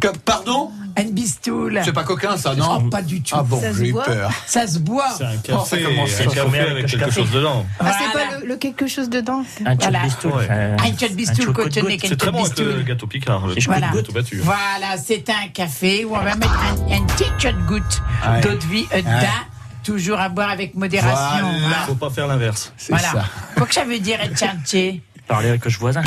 Que- 0.00 0.16
Pardon 0.24 0.70
Un 0.96 1.04
bistoule. 1.10 1.80
C'est 1.84 1.92
pas 1.92 2.04
coquin 2.04 2.36
ça, 2.36 2.54
non 2.54 2.82
Oh, 2.86 2.88
pas 2.88 3.02
du 3.02 3.20
tout. 3.22 3.34
Ah 3.36 3.42
bon, 3.42 3.60
Ça 3.60 3.72
se 3.72 3.78
j'ai 3.78 3.88
eu 3.88 3.92
boit 3.92 4.04
peur. 4.04 4.30
Ça 4.46 4.66
se 4.68 4.78
boit. 4.78 5.10
C'est 5.18 5.24
un 5.24 5.32
Oh, 5.56 5.64
ça 5.64 5.76
café, 5.76 5.82
commence 5.82 6.10
un 6.20 6.22
à 6.22 6.26
café 6.34 6.58
avec 6.60 6.70
avec 6.70 6.86
quelque 6.86 7.10
chose 7.10 7.30
dedans. 7.32 7.66
Ah, 7.80 7.92
c'est 7.98 8.12
Voilà. 8.12 8.30
pas 8.30 8.38
le, 8.40 8.46
le 8.46 8.56
quelque 8.56 8.86
chose 8.86 9.10
dedans. 9.10 9.44
Un 9.66 9.74
Voilà. 9.74 10.02
Ouais. 10.02 10.46
euh, 10.50 10.76
Un 10.78 10.92
tchot 10.92 11.08
de 11.14 11.52
cotonné, 11.52 11.98
C'est 12.00 12.16
très 12.16 12.30
bon 12.30 12.44
avec 12.44 12.58
le 12.58 12.82
gâteau 12.82 13.06
Picard. 13.08 13.46
le 13.48 13.54
Voilà. 13.66 13.90
gâteau 13.92 14.12
battu. 14.12 14.36
Voilà, 14.44 14.96
c'est 15.04 15.28
un 15.28 15.48
café 15.52 16.04
où 16.04 16.14
on 16.14 16.20
va 16.20 16.36
mettre 16.36 16.56
un, 16.56 16.92
un 16.94 17.02
petit 17.06 17.24
shot 17.38 17.52
goutte 17.66 18.02
Ouais. 18.28 18.40
d'eau 18.40 18.54
de 18.54 18.64
vie 18.66 18.86
euh, 18.94 19.00
toujours 19.82 20.20
à 20.20 20.28
boire 20.28 20.50
avec 20.50 20.74
modération. 20.76 21.16
Voilà. 21.50 21.78
hein. 21.80 21.84
Faut 21.86 21.94
pas 21.96 22.10
faire 22.10 22.26
l'inverse. 22.28 22.72
Voilà. 22.88 23.08
ça. 23.10 23.24
Quoi 23.56 23.66
que 23.66 23.74
ça 23.74 23.84
veut 23.84 23.98
dire 23.98 24.20
Ertianche 24.20 25.00
Parler 25.26 25.48
avec 25.48 25.64
le 25.64 25.70
voisin. 25.72 26.02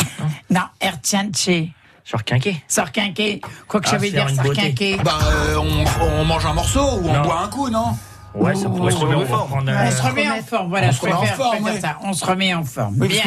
non 0.50 0.62
Non, 0.82 1.77
Quinquet. 2.26 2.64
Sorquinqué. 2.68 3.42
Quoi 3.68 3.82
que 3.82 3.88
Ah, 3.88 3.92
ça 3.92 3.98
veut 3.98 4.10
dire 4.10 4.30
sorquinqué. 4.30 4.98
Bah 5.04 5.20
euh, 5.24 5.58
on, 5.58 6.22
on 6.22 6.26
mange 6.26 6.46
un 6.46 6.54
morceau 6.54 6.82
ou 7.02 7.10
on 7.10 7.14
Non. 7.14 7.22
boit 7.22 7.42
un 7.42 7.48
coup, 7.48 7.70
non? 7.70 7.98
Ouais, 8.34 8.56
ça 8.56 8.70
pourrait 8.70 8.92
se 8.92 8.98
remet 8.98 9.16
en 9.16 9.22
on 9.22 9.26
forme. 9.26 9.52
On 9.68 9.92
se 9.92 10.02
remet 10.02 10.30
en 10.30 10.42
forme, 10.44 10.70
voilà, 10.70 10.88
on 10.88 10.92
je 10.92 10.96
se 10.98 11.02
remet 11.02 11.14
en 11.14 11.18
préfère, 11.18 11.36
forme, 11.38 11.50
préfère 11.62 11.74
ouais. 11.74 11.80
ça. 11.82 11.98
On 12.04 12.14
se 12.14 12.26
remet 12.26 12.54
en 12.54 12.64
forme. 12.64 12.96
Oui, 13.00 13.08
Bien. 13.08 13.22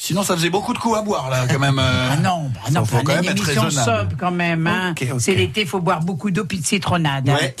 Sinon 0.00 0.22
ça 0.22 0.34
faisait 0.36 0.50
beaucoup 0.50 0.72
de 0.72 0.78
coups 0.78 0.96
à 0.96 1.02
boire 1.02 1.28
là 1.28 1.46
quand 1.50 1.58
même. 1.58 1.78
euh. 1.78 2.08
Ah 2.12 2.16
non, 2.16 2.50
bah 2.54 2.60
non, 2.70 2.84
faut 2.84 2.98
faut 2.98 3.02
quand 3.02 3.14
même 3.14 3.24
une 3.24 3.30
être 3.30 3.42
raisonnable. 3.42 3.72
sobre 3.72 4.16
quand 4.18 4.30
même. 4.30 4.66
Hein. 4.66 4.94
C'est 5.18 5.34
l'été, 5.34 5.66
faut 5.66 5.80
boire 5.80 6.00
beaucoup 6.00 6.30
d'eau 6.30 6.44
puis 6.44 6.60
de 6.60 6.64
citronnade. 6.66 7.28
Ouais. 7.28 7.54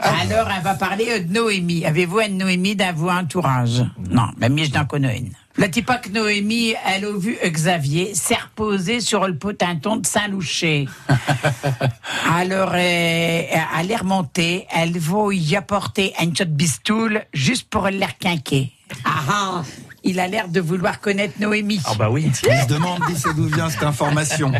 Alors, 0.00 0.48
elle 0.56 0.62
va 0.62 0.74
parler 0.74 1.20
de 1.20 1.32
Noémie. 1.32 1.84
Avez-vous 1.84 2.20
une 2.20 2.38
Noémie 2.38 2.76
dans 2.76 2.94
vos 2.94 3.10
entourage? 3.10 3.84
Non, 4.10 4.28
mais 4.38 4.48
moi, 4.48 4.64
je 4.64 4.78
n'en 4.78 4.84
connais 4.84 5.18
une. 5.18 5.32
La 5.58 5.68
type 5.68 5.90
que 6.00 6.08
Noémie, 6.10 6.74
elle 6.86 7.04
a 7.04 7.12
vu 7.18 7.36
Xavier 7.44 8.14
s'est 8.14 8.36
reposée 8.36 9.00
sur 9.00 9.26
le 9.26 9.36
potinton 9.36 9.96
de 9.96 10.06
Saint-Loucher. 10.06 10.86
Alors, 12.32 12.70
euh, 12.74 13.42
elle 13.80 13.90
est 13.90 13.96
remontée, 13.96 14.66
elle 14.72 14.96
va 14.96 15.18
y 15.32 15.56
apporter 15.56 16.14
un 16.20 16.26
shot 16.32 16.44
de 16.44 16.50
bistoule 16.50 17.24
juste 17.34 17.68
pour 17.68 17.88
l'air 17.88 18.16
quinquer. 18.18 18.70
Ah 19.04 19.20
ah 19.28 19.62
Il 20.04 20.20
a 20.20 20.28
l'air 20.28 20.46
de 20.48 20.60
vouloir 20.60 21.00
connaître 21.00 21.34
Noémie. 21.40 21.80
Ah 21.86 21.94
bah 21.98 22.08
oui. 22.08 22.26
Il 22.44 22.62
se 22.62 22.66
demande 22.68 23.00
d'où 23.08 23.16
c'est- 23.16 23.34
d'où 23.34 23.46
vient 23.48 23.68
cette 23.68 23.82
information. 23.82 24.52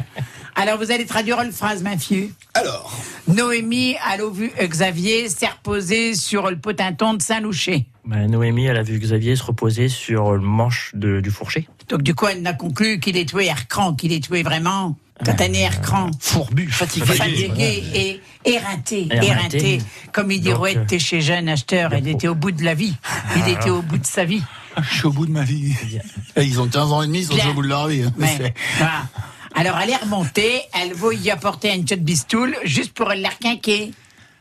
Alors, 0.56 0.78
vous 0.78 0.90
allez 0.90 1.06
traduire 1.06 1.40
une 1.42 1.52
phrase, 1.52 1.80
ma 1.80 1.96
fille. 1.96 2.32
Alors, 2.54 2.92
Noémie, 3.28 3.94
elle 4.12 4.22
a 4.22 4.28
vu 4.30 4.50
Xavier 4.60 5.28
s'est 5.28 5.46
sur 6.16 6.50
le 6.50 6.58
potinton 6.58 7.14
de 7.14 7.22
Saint-Loucher. 7.22 7.86
Bah, 8.08 8.26
Noémie, 8.26 8.64
elle 8.64 8.78
a 8.78 8.82
vu 8.82 8.98
Xavier 8.98 9.36
se 9.36 9.42
reposer 9.42 9.88
sur 9.90 10.32
le 10.32 10.40
manche 10.40 10.92
de- 10.94 11.20
du 11.20 11.30
fourcher. 11.30 11.68
Donc 11.90 12.00
du 12.02 12.14
coup, 12.14 12.26
elle 12.26 12.40
n'a 12.40 12.54
conclu 12.54 13.00
qu'il 13.00 13.18
est 13.18 13.28
tué 13.28 13.46
Ercran, 13.46 13.92
qu'il 13.94 14.12
est 14.12 14.24
tué 14.24 14.42
vraiment. 14.42 14.96
Quand 15.24 15.38
un 15.42 15.52
Ercran, 15.52 16.10
fourbu, 16.18 16.70
fatigué. 16.70 17.04
fatigué 17.04 17.82
et 17.92 18.20
éreinté, 18.46 19.08
Éreinté. 19.10 19.26
éreinté, 19.26 19.78
comme 20.12 20.30
il 20.30 20.40
dit 20.40 20.48
Donc, 20.50 20.58
Rouette, 20.58 20.76
euh, 20.78 20.84
t'es 20.86 20.98
chez 21.00 21.20
jeune 21.20 21.48
acheteur, 21.50 21.92
il 21.92 22.06
était 22.08 22.28
au 22.28 22.34
bout 22.36 22.52
de 22.52 22.62
la 22.64 22.72
vie, 22.74 22.94
il 23.36 23.48
était 23.52 23.68
au 23.70 23.82
bout 23.82 23.98
de 23.98 24.06
sa 24.06 24.24
vie. 24.24 24.42
Je 24.80 24.94
suis 24.94 25.06
au 25.06 25.10
bout 25.12 25.26
de 25.26 25.32
ma 25.32 25.42
vie. 25.42 25.74
Et 26.36 26.44
Ils 26.44 26.60
ont 26.60 26.68
15 26.68 26.92
ans 26.92 27.02
et 27.02 27.08
demi, 27.08 27.18
ils 27.18 27.24
sont 27.26 27.34
Bien. 27.34 27.50
au 27.50 27.54
bout 27.54 27.62
de 27.62 27.68
leur 27.68 27.88
vie. 27.88 28.04
hein. 28.04 28.12
Mais, 28.16 28.54
voilà. 28.78 29.02
Alors, 29.56 29.76
elle 29.82 29.90
est 29.90 29.96
remontée, 29.96 30.60
elle 30.80 30.94
va 30.94 31.12
y 31.12 31.30
apporter 31.32 31.72
un 31.72 31.84
shot 31.84 31.96
bistoule 31.96 32.56
juste 32.64 32.92
pour 32.92 33.08
le 33.08 33.26
requinquer. 33.28 33.90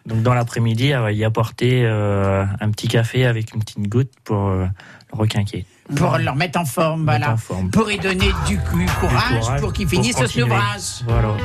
Donc 0.07 0.23
dans 0.23 0.33
l'après-midi, 0.33 0.87
elle 0.87 1.01
va 1.01 1.11
y 1.11 1.25
apporter 1.25 1.83
euh, 1.83 2.45
un 2.61 2.71
petit 2.71 2.87
café 2.87 3.25
avec 3.25 3.53
une 3.53 3.59
petite 3.59 3.89
goutte 3.89 4.11
pour 4.23 4.47
euh, 4.47 4.65
le 5.11 5.19
requinquer. 5.19 5.65
Pour 5.95 6.17
le 6.17 6.29
remettre 6.29 6.59
en 6.59 6.65
forme, 6.65 7.03
voilà. 7.03 7.33
en 7.33 7.37
forme. 7.37 7.69
Pour 7.69 7.87
lui 7.87 7.97
donner 7.97 8.29
du 8.47 8.57
courage, 8.57 9.39
courage 9.41 9.61
pour 9.61 9.73
qu'il 9.73 9.85
pour 9.85 9.95
finisse 9.95 10.15
ce 10.15 10.41
ouvrage. 10.41 11.03
Voilà. 11.05 11.35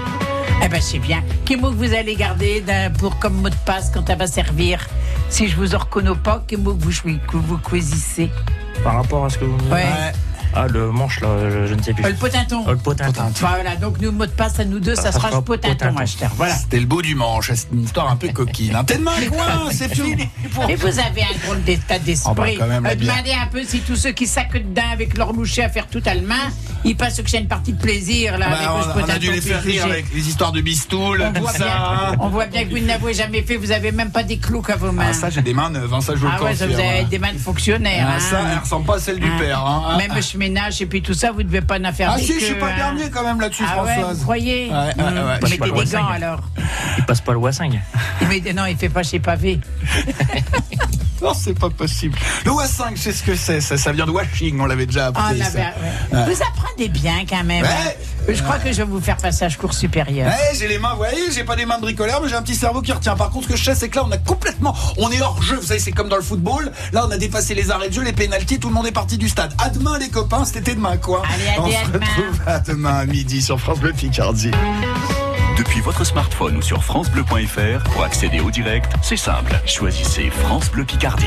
Eh 0.65 0.69
ben 0.69 0.81
c'est 0.81 1.01
bien. 1.01 1.25
Quel 1.45 1.61
mot 1.61 1.71
que 1.71 1.77
vous 1.77 1.93
allez 1.93 2.15
garder 2.15 2.63
pour 2.99 3.19
comme 3.19 3.35
mot 3.43 3.49
de 3.49 3.55
passe 3.67 3.91
quand 3.93 4.09
elle 4.09 4.19
va 4.19 4.29
servir? 4.29 4.87
Si 5.29 5.49
je 5.49 5.57
vous 5.57 5.75
en 5.75 5.79
reconnais 5.79 6.15
pas, 6.23 6.45
quel 6.47 6.61
mot 6.61 6.75
que 6.75 6.85
vous, 6.85 7.19
que 7.19 7.37
vous 7.37 7.59
choisissez? 7.69 8.31
Par 8.85 8.95
rapport 8.95 9.25
à 9.25 9.31
ce 9.31 9.39
que 9.39 9.45
vous 9.45 9.57
me 9.57 9.63
dites. 9.63 9.73
Ouais. 9.73 10.13
Ah, 10.55 10.67
le 10.69 10.91
manche, 10.91 11.21
là, 11.21 11.29
je, 11.51 11.67
je 11.67 11.75
ne 11.75 11.83
sais 11.83 11.93
plus. 11.95 12.05
Euh, 12.05 12.09
Le 12.11 12.15
potinton. 12.17 12.65
Ah, 12.67 12.71
le 12.73 12.77
potinton. 12.77 13.23
Voilà, 13.41 13.77
donc 13.77 14.01
nous, 14.01 14.13
mot 14.13 14.27
de 14.27 14.31
passe 14.31 14.61
à 14.61 14.65
nous 14.65 14.81
deux, 14.81 14.95
ça, 14.95 15.05
Ça 15.05 15.13
sera 15.13 15.29
sera 15.29 15.39
le 15.39 15.45
potinton, 15.45 15.75
potinton. 15.77 15.97
acheteur. 15.99 16.31
Voilà. 16.37 16.55
C'était 16.55 16.81
le 16.81 16.87
beau 16.87 17.01
du 17.03 17.15
manche, 17.15 17.51
c'est 17.55 17.69
une 17.73 17.85
histoire 17.85 18.11
un 18.11 18.17
peu 18.17 18.29
coquine. 18.33 18.77
hein. 18.77 18.85
T'es 18.85 18.99
de 18.99 19.03
main, 19.03 19.13
coin, 19.31 19.71
c'est 19.71 19.95
fini. 19.95 20.29
Et 20.69 20.75
vous 20.77 20.87
avez 20.99 21.23
un 21.23 21.39
drôle 21.45 21.63
d'état 21.65 21.99
d'esprit. 21.99 22.31
Oh, 22.31 22.35
bah, 22.35 22.47
la 22.67 22.91
Euh, 22.91 22.95
bière. 22.95 23.15
demandez 23.15 23.33
un 23.33 23.47
peu 23.47 23.63
si 23.65 23.81
tous 23.81 23.97
ceux 23.97 24.13
qui 24.13 24.27
sacquent 24.27 24.63
dedans 24.63 24.83
avec 24.93 25.17
leur 25.17 25.33
louchet 25.33 25.63
à 25.65 25.69
faire 25.69 25.87
tout 25.89 26.03
à 26.07 26.15
la 26.15 26.21
main, 26.23 26.51
ils 26.85 26.97
passent 26.97 27.21
que 27.21 27.31
c'est 27.31 27.39
une 27.39 27.49
partie 27.49 27.73
de 27.73 27.81
plaisir 27.81 28.39
là. 28.39 28.49
Bah, 28.51 28.57
avec 28.57 28.69
on, 28.95 28.99
le 28.99 29.05
on 29.05 29.09
a 29.09 29.19
dû 29.19 29.31
les 29.33 29.41
faire 29.41 29.63
rire 29.63 29.85
avec 29.87 30.13
les 30.15 30.29
histoires 30.29 30.53
de 30.53 30.61
bistoule, 30.61 31.23
On 31.27 31.33
tout 31.33 31.41
voit, 31.43 31.53
ça. 31.53 31.65
bien, 31.65 31.75
hein. 31.77 32.17
on 32.21 32.29
voit 32.29 32.47
bien 32.47 32.65
que 32.65 32.71
vous 32.71 32.79
n'avez 32.79 33.15
jamais 33.15 33.43
fait, 33.43 33.57
vous 33.57 33.71
avez 33.73 33.93
même 33.93 34.11
pas 34.11 34.23
des 34.23 34.39
clous 34.39 34.63
à 34.69 34.77
vos 34.77 34.93
mains. 34.93 35.07
Ah, 35.11 35.13
ça, 35.13 35.31
j'ai 35.31 35.43
des 35.43 35.55
mains 35.55 35.71
neuves, 35.71 35.93
hein, 35.95 36.01
ça, 36.01 36.15
je 36.15 36.21
vous 36.21 36.27
le 36.27 36.33
Ah 36.39 36.43
ouais, 36.43 36.55
ça, 36.55 36.67
vous 36.67 36.73
confirme. 36.73 36.95
avez 36.95 37.05
des 37.05 37.19
mains 37.19 37.33
de 37.33 37.39
fonctionnaires. 37.39 38.07
Ah, 38.11 38.17
hein. 38.17 38.21
ça, 38.21 38.41
elle 38.53 38.59
ressemble 38.59 38.87
pas 38.87 38.97
à 38.97 39.01
celle 39.01 39.19
du 39.21 39.27
Hein. 39.27 39.39
père. 39.39 39.59
hein. 39.67 39.97
Même 39.99 40.13
je 40.23 40.39
ménage 40.39 40.81
et 40.83 40.87
puis 40.87 41.03
tout 41.03 41.15
ça, 41.15 41.33
vous 41.33 41.43
devez 41.43 41.61
pas 41.63 41.79
en 41.79 41.93
faire 41.93 42.13
Ah 42.15 42.19
si, 42.19 42.27
je 42.29 42.33
que, 42.39 42.41
suis 42.45 42.55
pas 42.55 42.67
hein. 42.67 42.77
dernier 42.77 43.11
quand 43.11 43.25
même 43.25 43.41
là-dessus, 43.41 43.65
Ah 43.67 43.83
ouais, 43.85 43.93
Françoise. 43.95 44.19
vous 44.19 44.23
croyez 44.25 44.69
Ouais, 44.71 44.95
Mmh. 44.97 45.01
ouais. 45.01 45.39
Mettez 45.43 45.59
des 45.85 45.91
gants 45.93 46.09
alors. 46.09 46.41
Il 46.99 47.05
passe 47.05 47.21
pas 47.21 47.33
le 47.33 47.39
Wassing. 47.39 47.79
Mais 48.29 48.53
non, 48.53 48.67
il 48.67 48.77
fait 48.77 48.89
pas 48.89 49.03
chez 49.03 49.19
Pavé. 49.19 49.61
Non, 51.23 51.33
c'est 51.35 51.59
pas 51.59 51.71
possible. 51.71 52.19
Le 52.45 52.51
WA5, 52.51 52.97
c'est 52.97 53.13
ce 53.13 53.23
que 53.23 53.37
c'est. 53.37 53.61
Ça, 53.61 53.77
ça 53.77 53.93
vient 53.93 54.07
de 54.07 54.11
washing, 54.11 54.59
on 54.61 54.67
l'avait 54.67 54.87
déjà 54.87 55.07
appris. 55.07 55.23
Ah, 55.41 55.45
ça. 55.45 55.59
ouais. 55.59 55.65
Ouais. 56.13 56.25
Vous 56.35 56.43
apprenez 56.43 56.89
bien 56.89 57.25
quand 57.29 57.45
même. 57.45 57.63
Ouais. 57.63 57.69
hein. 57.69 58.33
Je 58.33 58.43
crois 58.43 58.59
que 58.59 58.71
je 58.73 58.79
vais 58.79 58.85
vous 58.85 59.01
faire 59.01 59.17
passage 59.17 59.57
cours 59.57 59.75
supérieur. 59.75 60.29
Ouais, 60.29 60.57
j'ai 60.59 60.69
les 60.69 60.79
mains, 60.79 60.91
vous 60.93 60.99
voyez, 60.99 61.31
j'ai 61.33 61.45
pas 61.45 61.57
des 61.57 61.67
mains 61.67 61.77
de 61.77 61.83
bricoleur, 61.83 62.21
mais 62.23 62.29
j'ai 62.29 62.35
un 62.37 62.43
petit 62.43 62.55
cerveau 62.55 62.81
qui 62.83 62.93
retient. 62.93 63.17
Par 63.17 63.31
contre, 63.31 63.47
ce 63.49 63.53
que 63.53 63.57
je 63.59 63.65
sais, 63.65 63.75
c'est 63.75 63.89
que 63.89 63.97
là, 63.97 64.05
on 64.07 64.11
a 64.13 64.19
complètement, 64.19 64.75
on 64.99 65.11
est 65.11 65.21
hors 65.21 65.43
jeu. 65.43 65.57
Vous 65.57 65.67
savez, 65.67 65.81
c'est 65.81 65.93
comme 65.93 66.09
dans 66.09 66.17
le 66.17 66.23
football. 66.23 66.71
Là, 66.93 67.05
on 67.07 67.11
a 67.11 67.19
dépassé 67.19 67.55
les 67.55 67.71
arrêts 67.71 67.89
de 67.89 67.95
jeu, 67.95 68.03
les 68.03 68.13
pénalties, 68.13 68.59
tout 68.59 68.69
le 68.69 68.75
monde 68.75 68.87
est 68.87 68.93
parti 68.93 69.19
du 69.19 69.29
stade. 69.29 69.53
À 69.59 69.71
demain, 69.71 69.99
les 69.99 70.09
copains, 70.09 70.45
c'était 70.45 70.75
demain, 70.75 70.97
quoi. 70.97 71.23
Allez, 71.33 71.49
à 71.57 71.61
on 71.63 71.71
se 71.71 71.77
à 71.77 71.85
demain. 71.89 72.07
retrouve 72.07 72.41
à 72.47 72.59
demain 72.61 72.95
à 72.95 73.05
midi 73.07 73.43
sur 73.43 73.59
France 73.61 73.79
Bleu 73.81 73.93
Picardie. 73.93 74.51
Depuis 75.57 75.81
votre 75.81 76.05
smartphone 76.05 76.57
ou 76.57 76.63
sur 76.63 76.83
FranceBleu.fr, 76.83 77.83
pour 77.93 78.05
accéder 78.05 78.41
au 78.41 78.51
direct, 78.51 78.91
c'est 79.03 79.17
simple. 79.17 79.55
Choisissez 79.67 80.31
France 80.31 80.71
Bleu 80.71 80.85
Picardie. 80.85 81.27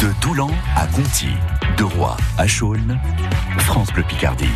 De 0.00 0.08
Doulan 0.22 0.50
à 0.76 0.86
Conti, 0.86 1.28
de 1.76 1.84
Roy 1.84 2.16
à 2.38 2.46
Chaulnes, 2.46 2.98
France 3.58 3.92
Bleu 3.92 4.02
Picardie. 4.02 4.48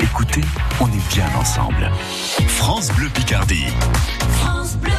Écoutez, 0.00 0.42
on 0.80 0.88
est 0.88 1.14
bien 1.14 1.28
ensemble. 1.38 1.90
France 2.48 2.92
Bleu 2.92 3.08
Picardie. 3.08 3.66
France 4.40 4.76
Bleu. 4.76 4.92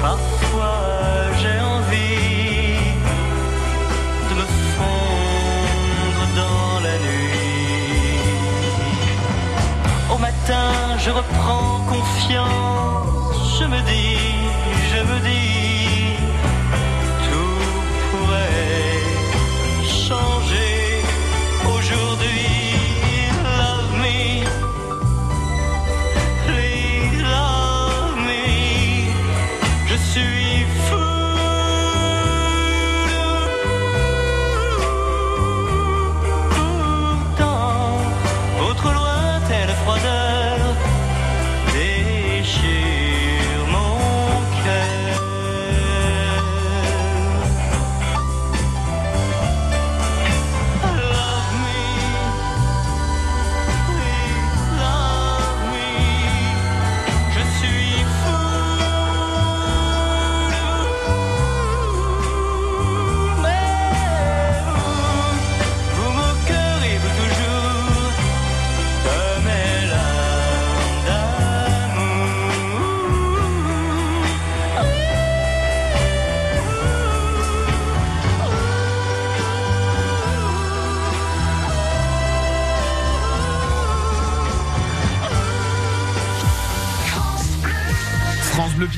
parfois 0.00 0.78
j'ai 1.40 1.58
envie 1.60 2.76
de 4.28 4.34
me 4.34 4.46
fondre 4.74 6.24
dans 6.36 6.80
la 6.86 6.96
nuit. 7.06 8.20
Au 10.14 10.18
matin, 10.18 10.98
je 10.98 11.10
reprends 11.10 11.80
confiance, 11.88 13.58
je 13.60 13.64
me 13.64 13.80
dis, 13.90 14.18
je 14.92 15.02
me 15.02 15.18
dis. 15.20 15.71